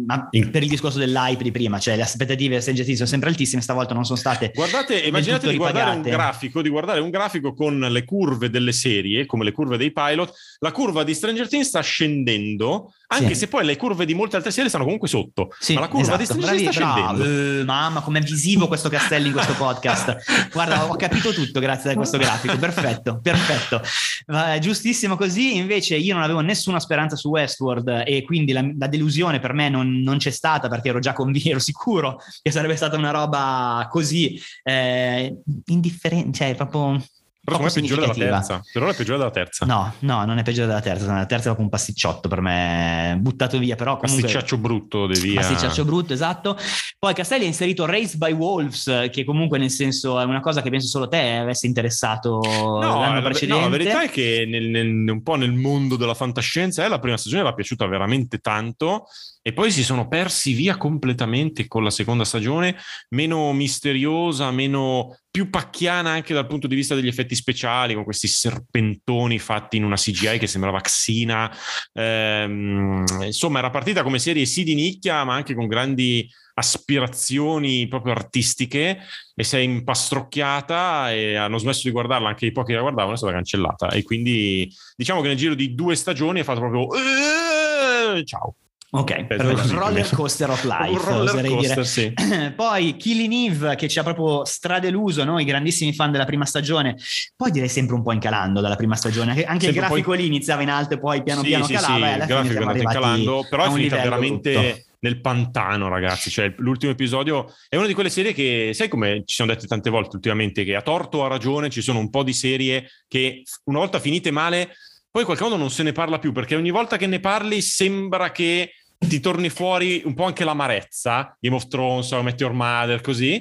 [0.06, 3.10] ma In- per il discorso dell'hype di prima, cioè le aspettative di Stranger Things sono
[3.10, 7.10] sempre altissime, stavolta non sono state Guardate, immaginate di guardare un grafico, di guardare un
[7.10, 10.32] grafico con le curve delle serie, come le curve dei pilot.
[10.60, 13.34] La curva di Stranger Things sta scendendo, anche Sì.
[13.40, 15.48] se poi le curve di molte altre serie stanno comunque sotto.
[15.58, 16.40] Sì, ma la curva di esatto.
[16.40, 17.60] Stranger Things sta scendendo.
[17.60, 20.16] Eh, mamma, com'è visivo questo castello in questo podcast.
[20.52, 22.56] Guarda, ho capito tutto grazie a questo grafico.
[22.58, 23.80] Perfetto, perfetto.
[24.26, 25.56] Va, giustissimo così.
[25.56, 29.68] Invece, io non avevo nessuna speranza su Westworld e quindi la, la delusione per me
[29.70, 33.88] non, non c'è stata perché ero già convinto, ero sicuro che sarebbe stata una roba
[33.90, 35.34] così eh,
[35.66, 37.02] indifferente, cioè proprio.
[37.48, 38.62] Però secondo me è peggiore della terza.
[38.72, 39.66] Per ora è peggiore della terza.
[39.66, 41.06] No, no, non è peggiore della terza.
[41.06, 43.76] La terza è proprio un pasticciotto per me, buttato via.
[43.76, 44.22] Però comunque.
[44.22, 45.40] Pasticciaccio brutto, De via.
[45.40, 46.56] Pasticciaccio brutto, esatto.
[46.98, 50.70] Poi Castelli ha inserito Race by Wolves, che comunque nel senso è una cosa che
[50.70, 53.60] penso solo te avesse interessato No, l'anno la, precedente.
[53.62, 56.98] no, la verità è che nel- nel- un po' nel mondo della fantascienza eh, la
[56.98, 59.06] prima stagione mi è piaciuta veramente tanto
[59.48, 62.76] e poi si sono persi via completamente con la seconda stagione,
[63.14, 68.28] meno misteriosa, meno più pacchiana anche dal punto di vista degli effetti speciali, con questi
[68.28, 71.50] serpentoni fatti in una CGI che sembrava Xina.
[71.94, 78.12] Ehm, insomma, era partita come serie sì di nicchia, ma anche con grandi aspirazioni proprio
[78.12, 78.98] artistiche
[79.34, 83.14] e si è impastrocchiata e hanno smesso di guardarla anche i pochi che la guardavano
[83.14, 86.88] è stata cancellata e quindi diciamo che nel giro di due stagioni è fatto proprio
[86.96, 88.56] "Eh, ciao
[88.90, 91.84] Ok, Penso per così, roller coaster of life, Un roller oserei coaster, dire.
[91.84, 92.12] sì.
[92.56, 96.96] Poi Killing Eve che ci ha proprio stradeluso noi grandissimi fan della prima stagione,
[97.36, 100.62] poi direi sempre un po' incalando dalla prima stagione, anche il grafico poi- lì iniziava
[100.62, 102.70] in alto e poi piano Sì, piano sì, calava sì, e alla il fine grafico
[102.70, 104.82] è incalando però è un finita livello veramente brutto.
[105.00, 109.34] nel pantano ragazzi cioè l'ultimo episodio è una di quelle serie che sai come ci
[109.36, 112.22] siamo dette tante volte ultimamente che a torto o a ragione ci sono un po'
[112.22, 114.74] di serie che una volta finite male
[115.10, 118.72] poi modo non se ne parla più perché ogni volta che ne parli sembra che
[118.98, 123.40] ti torni fuori un po' anche l'amarezza Game of Thrones, Met Your Mother così.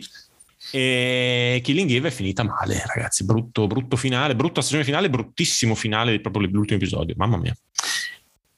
[0.72, 3.24] E Killing Eve è finita male ragazzi.
[3.24, 7.56] Brutto, brutto finale brutta stagione finale bruttissimo finale proprio l'ultimo episodio mamma mia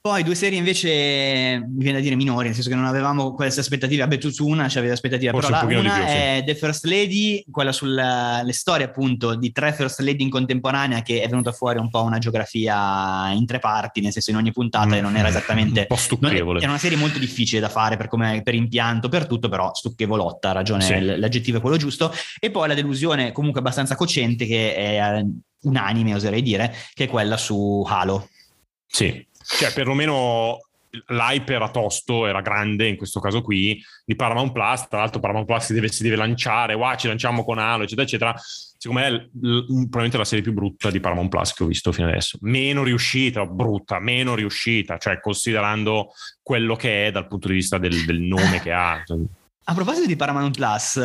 [0.02, 3.60] Poi due serie invece, mi viene da dire minori, nel senso che non avevamo queste
[3.60, 6.14] aspettative, vabbè tu su una c'avevi aspettative, Forse però un la, una più, sì.
[6.16, 11.20] è The First Lady, quella sulle storie appunto di tre First Lady in contemporanea che
[11.20, 14.96] è venuta fuori un po' una geografia in tre parti, nel senso in ogni puntata
[14.96, 15.80] e non era esattamente...
[15.80, 19.10] un po' non- stucchevole era una serie molto difficile da fare per, come- per impianto,
[19.10, 20.98] per tutto, però stucchevolotta, ha ragione, Sì.
[21.18, 22.10] l'aggettivo è quello giusto.
[22.38, 25.26] E poi la delusione comunque abbastanza cocente che è eh,
[25.64, 28.30] unanime, oserei dire, che è quella su Halo.
[28.92, 29.24] Sì,
[29.58, 30.58] cioè perlomeno
[31.06, 35.46] l'hype era tosto, era grande in questo caso qui, di Paramount Plus, tra l'altro Paramount
[35.46, 38.34] Plus si deve, si deve lanciare, wow, ci lanciamo con Halo, eccetera, eccetera.
[38.36, 41.92] Secondo me è l- probabilmente la serie più brutta di Paramount Plus che ho visto
[41.92, 42.38] fino adesso.
[42.42, 48.04] Meno riuscita, brutta, meno riuscita, cioè considerando quello che è dal punto di vista del,
[48.04, 49.02] del nome che ha.
[49.70, 51.00] A proposito di Paramount Plus,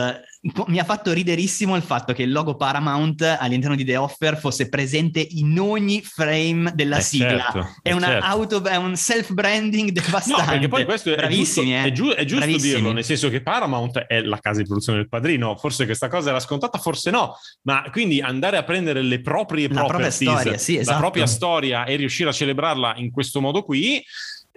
[0.70, 4.70] mi ha fatto riderissimo il fatto che il logo Paramount all'interno di The Offer fosse
[4.70, 7.28] presente in ogni frame della Eh, sigla.
[7.52, 8.26] certo, è, eh, una certo.
[8.26, 10.42] auto, è un self-branding devastante.
[10.42, 11.88] No, perché poi questo è Bravissimi, giusto, eh.
[11.88, 12.74] è giu- è giusto Bravissimi.
[12.74, 16.30] dirlo, nel senso che Paramount è la casa di produzione del padrino, forse questa cosa
[16.30, 17.38] era scontata, forse no,
[17.68, 20.98] ma quindi andare a prendere le proprie La propria storia, sì, la esatto.
[20.98, 24.04] propria storia e riuscire a celebrarla in questo modo qui,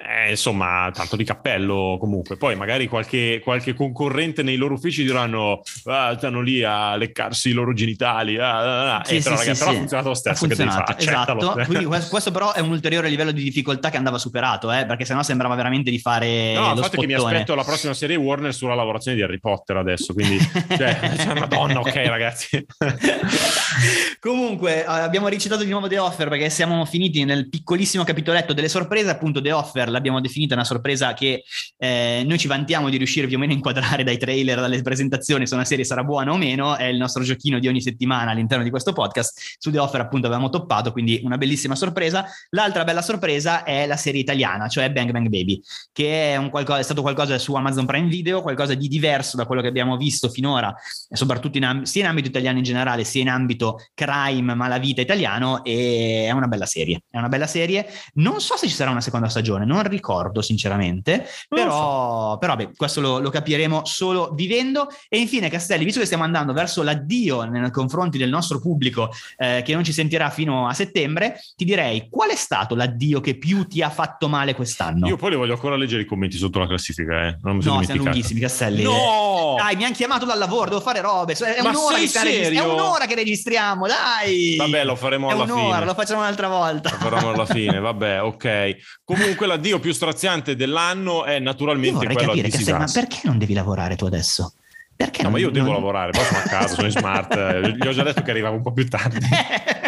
[0.01, 2.36] eh, insomma, tanto di cappello comunque.
[2.36, 7.53] Poi magari qualche, qualche concorrente nei loro uffici diranno, ah, stanno lì a leccarsi i
[7.53, 9.76] loro genitali, ah, ah, ah." Sì, Eh, però, sì, ragazzi, però sì.
[9.76, 10.92] ha funzionato lo stesso, che funzionato, fare?
[10.92, 11.40] Accettalo.
[11.40, 11.64] esatto.
[11.64, 15.05] Quindi questo, questo però è un ulteriore livello di difficoltà che andava superato, eh, perché
[15.05, 19.16] sennò sembrava veramente di fare No, che mi aspetto la prossima serie Warner sulla lavorazione
[19.16, 22.64] di Harry Potter adesso, quindi, cioè, cioè, madonna, ok ragazzi.
[24.20, 28.68] Comunque, eh, abbiamo ricitato di nuovo The Offer perché siamo finiti nel piccolissimo capitoletto delle
[28.68, 29.11] sorprese.
[29.11, 31.45] Appunto, The Offer l'abbiamo l'abbiamo definita una sorpresa che
[31.76, 35.47] eh, noi ci vantiamo di riuscire più o meno a inquadrare dai trailer, dalle presentazioni,
[35.47, 38.64] se una serie sarà buona o meno, è il nostro giochino di ogni settimana all'interno
[38.64, 39.57] di questo podcast.
[39.59, 42.26] Su The Offer appunto avevamo toppato, quindi una bellissima sorpresa.
[42.51, 45.61] L'altra bella sorpresa è la serie italiana, cioè Bang Bang Baby,
[45.93, 49.62] che è, qualcosa, è stato qualcosa su Amazon Prime Video, qualcosa di diverso da quello
[49.62, 50.74] che abbiamo visto finora,
[51.11, 56.26] soprattutto in, sia in ambito italiano in generale, sia in ambito crime, malavita italiano, e
[56.26, 57.03] è una bella serie.
[57.11, 57.86] È una bella serie.
[58.14, 62.39] Non so se ci sarà una seconda stagione, non ricordo sinceramente, non però, so.
[62.39, 64.89] però beh, questo lo, lo, capiremo solo vivendo.
[65.09, 69.62] E infine, Castelli, visto che stiamo andando verso l'addio nei confronti del nostro pubblico eh,
[69.64, 73.66] che non ci sentirà fino a settembre, ti direi qual è stato l'addio che più
[73.66, 75.07] ti ha fatto male quest'anno?
[75.07, 77.37] Io poi le voglio ancora leggere i commenti sotto la classifica, eh.
[77.43, 78.83] Non mi sono no, siamo lunghissimi, Castelli.
[78.83, 79.55] No!
[79.59, 81.35] Dai, mi hanno chiamato dal lavoro, devo fare robe.
[81.35, 84.57] È un'ora, che registri- è un'ora che registriamo, dai!
[84.57, 85.85] Vabbè, lo faremo alla un'ora, fine.
[85.85, 86.91] lo facciamo un'altra volta.
[86.91, 88.76] Lo faremo alla fine, vabbè, ok.
[89.05, 93.95] Comunque l'addio più straziante dell'anno è naturalmente quello capire, Castelli, ma perché non devi lavorare
[93.95, 94.55] tu adesso?
[94.97, 95.75] Perché no, non, ma io devo non...
[95.75, 97.37] lavorare, poi sono a casa, sono in smart.
[97.77, 99.19] Gli ho già detto che arrivavo un po' più tardi.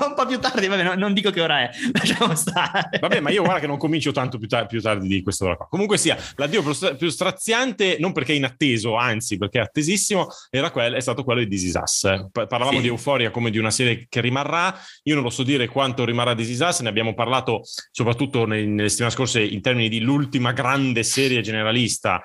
[0.06, 2.98] un po' più tardi, vabbè, no, non dico che ora è, lasciamo stare.
[3.00, 5.56] Vabbè, ma io guarda che non comincio tanto più, tar- più tardi di questa ora
[5.56, 5.66] qua.
[5.68, 10.70] Comunque sia, l'addio più, stra- più, straziante, non perché inatteso, anzi perché è attesissimo, era
[10.70, 12.28] quel- è stato quello di This Is Us.
[12.32, 12.82] parlavamo sì.
[12.82, 14.74] di Euforia come di una serie che rimarrà,
[15.04, 18.66] io non lo so dire quanto rimarrà This Is Us, ne abbiamo parlato soprattutto nei,
[18.66, 22.20] nelle settimane scorse in termini di l'ultima grande serie generalista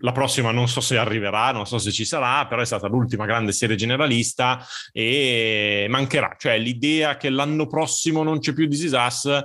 [0.00, 3.26] la prossima non so se arriverà, non so se ci sarà, però è stata l'ultima
[3.26, 6.34] grande serie generalista e mancherà.
[6.38, 9.44] Cioè l'idea che l'anno prossimo non c'è più This Is Us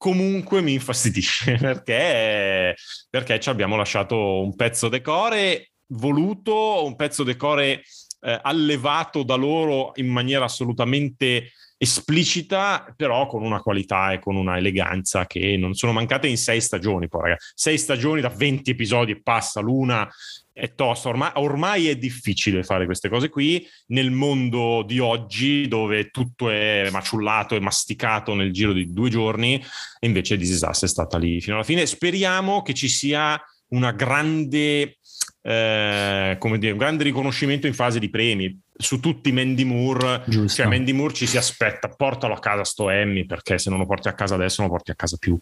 [0.00, 2.74] comunque mi infastidisce perché,
[3.10, 7.82] perché ci abbiamo lasciato un pezzo decore voluto, un pezzo decore
[8.22, 14.58] eh, allevato da loro in maniera assolutamente esplicita, però con una qualità e con una
[14.58, 17.08] eleganza che non sono mancate in sei stagioni.
[17.08, 20.06] Poi, ragazzi, sei stagioni da 20 episodi e passa l'una.
[20.52, 26.10] È tosta, ormai, ormai, è difficile fare queste cose qui nel mondo di oggi dove
[26.10, 31.16] tutto è maciullato e masticato nel giro di due giorni e invece Disastro è stata
[31.16, 31.86] lì fino alla fine.
[31.86, 34.98] Speriamo che ci sia una grande,
[35.40, 40.62] eh, come dire, un grande riconoscimento in fase di premi su tutti Mandy Moore, Giusto.
[40.62, 43.86] cioè Mandy Moore ci si aspetta, portalo a casa sto Emmy perché se non lo
[43.86, 45.38] porti a casa adesso non lo porti a casa più.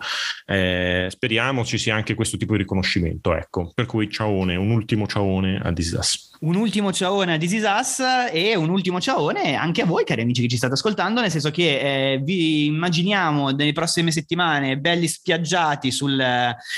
[0.46, 3.72] Eh, speriamo ci sia anche questo tipo di riconoscimento, ecco.
[3.74, 6.36] Per cui ciaone, un ultimo ciaone a Disas.
[6.40, 10.22] Un ultimo ciaone a This Is Us e un ultimo ciaone anche a voi cari
[10.22, 15.08] amici che ci state ascoltando, nel senso che eh, vi immaginiamo nelle prossime settimane belli
[15.08, 16.22] spiaggiati sul,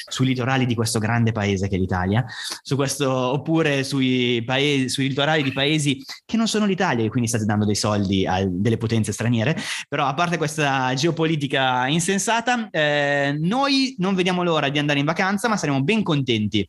[0.07, 2.25] sui litorali di questo grande paese che è l'Italia,
[2.63, 7.29] su questo, oppure sui, paesi, sui litorali di paesi che non sono l'Italia e quindi
[7.29, 9.57] state dando dei soldi a delle potenze straniere,
[9.89, 15.49] però a parte questa geopolitica insensata, eh, noi non vediamo l'ora di andare in vacanza
[15.49, 16.69] ma saremo ben contenti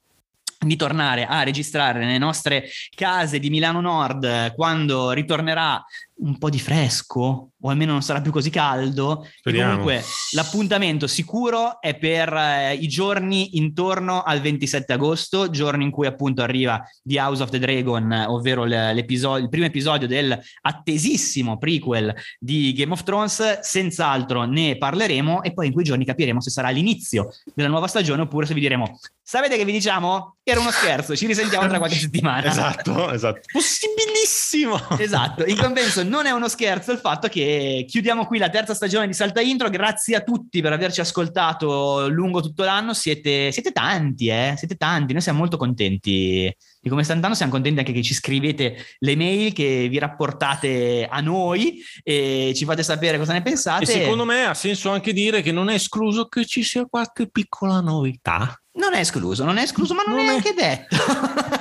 [0.63, 2.65] di tornare a registrare nelle nostre
[2.95, 5.84] case di Milano Nord quando ritornerà
[6.22, 9.28] un po' di fresco o almeno non sarà più così caldo.
[9.43, 16.07] Comunque l'appuntamento sicuro è per eh, i giorni intorno al 27 agosto, giorno in cui
[16.07, 19.05] appunto arriva The House of the Dragon, ovvero il
[19.49, 23.59] primo episodio del attesissimo prequel di Game of Thrones.
[23.59, 28.24] Senz'altro ne parleremo e poi in quei giorni capiremo se sarà l'inizio della nuova stagione
[28.24, 28.99] oppure se vi diremo
[29.32, 30.36] sapete che vi diciamo?
[30.43, 32.49] Era uno scherzo, ci risentiamo tra qualche settimana.
[32.49, 33.41] esatto, esatto.
[33.51, 34.80] Possibilissimo.
[35.01, 39.07] Esatto, in compenso non è uno scherzo il fatto che chiudiamo qui la terza stagione
[39.07, 39.70] di Salta Intro.
[39.70, 42.93] Grazie a tutti per averci ascoltato lungo tutto l'anno.
[42.93, 44.53] Siete, siete tanti, eh?
[44.57, 45.14] Siete tanti.
[45.14, 47.36] Noi siamo molto contenti di come sta andando.
[47.36, 52.66] Siamo contenti anche che ci scrivete le mail, che vi rapportate a noi e ci
[52.66, 53.84] fate sapere cosa ne pensate.
[53.84, 57.30] E secondo me ha senso anche dire che non è escluso che ci sia qualche
[57.30, 58.61] piccola novità.
[58.74, 60.95] Non è escluso, non è escluso, ma non, non è neanche detto.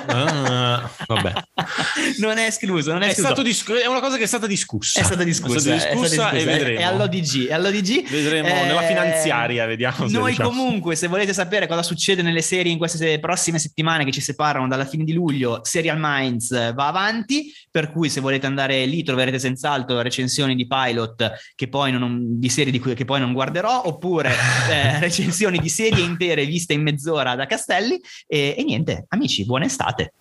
[0.07, 1.33] Ah, vabbè.
[2.19, 3.41] non è escluso, non è, è, escluso.
[3.41, 5.01] Discu- è una cosa che è stata discussa.
[5.01, 6.79] È stata discussa, è stata discussa, è stata discussa e vedremo.
[6.79, 8.09] È all'ODG, è all'ODG.
[8.09, 10.07] Vedremo eh, nella finanziaria, vediamo.
[10.07, 10.49] Noi diciamo.
[10.49, 14.69] comunque, se volete sapere cosa succede nelle serie in queste prossime settimane che ci separano
[14.69, 19.37] dalla fine di luglio, Serial Minds va avanti, per cui se volete andare lì troverete
[19.37, 23.83] senz'altro recensioni di pilot che poi non, di serie di cui che poi non guarderò,
[23.85, 24.31] oppure
[24.71, 29.43] eh, recensioni di serie intere viste in mezzo mezz'ora da Castelli e, e niente, amici,
[29.45, 30.13] buona estate.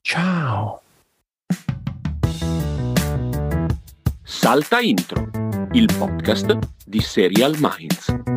[0.00, 0.80] Ciao.
[4.22, 5.30] Salta Intro,
[5.72, 8.33] il podcast di Serial Minds.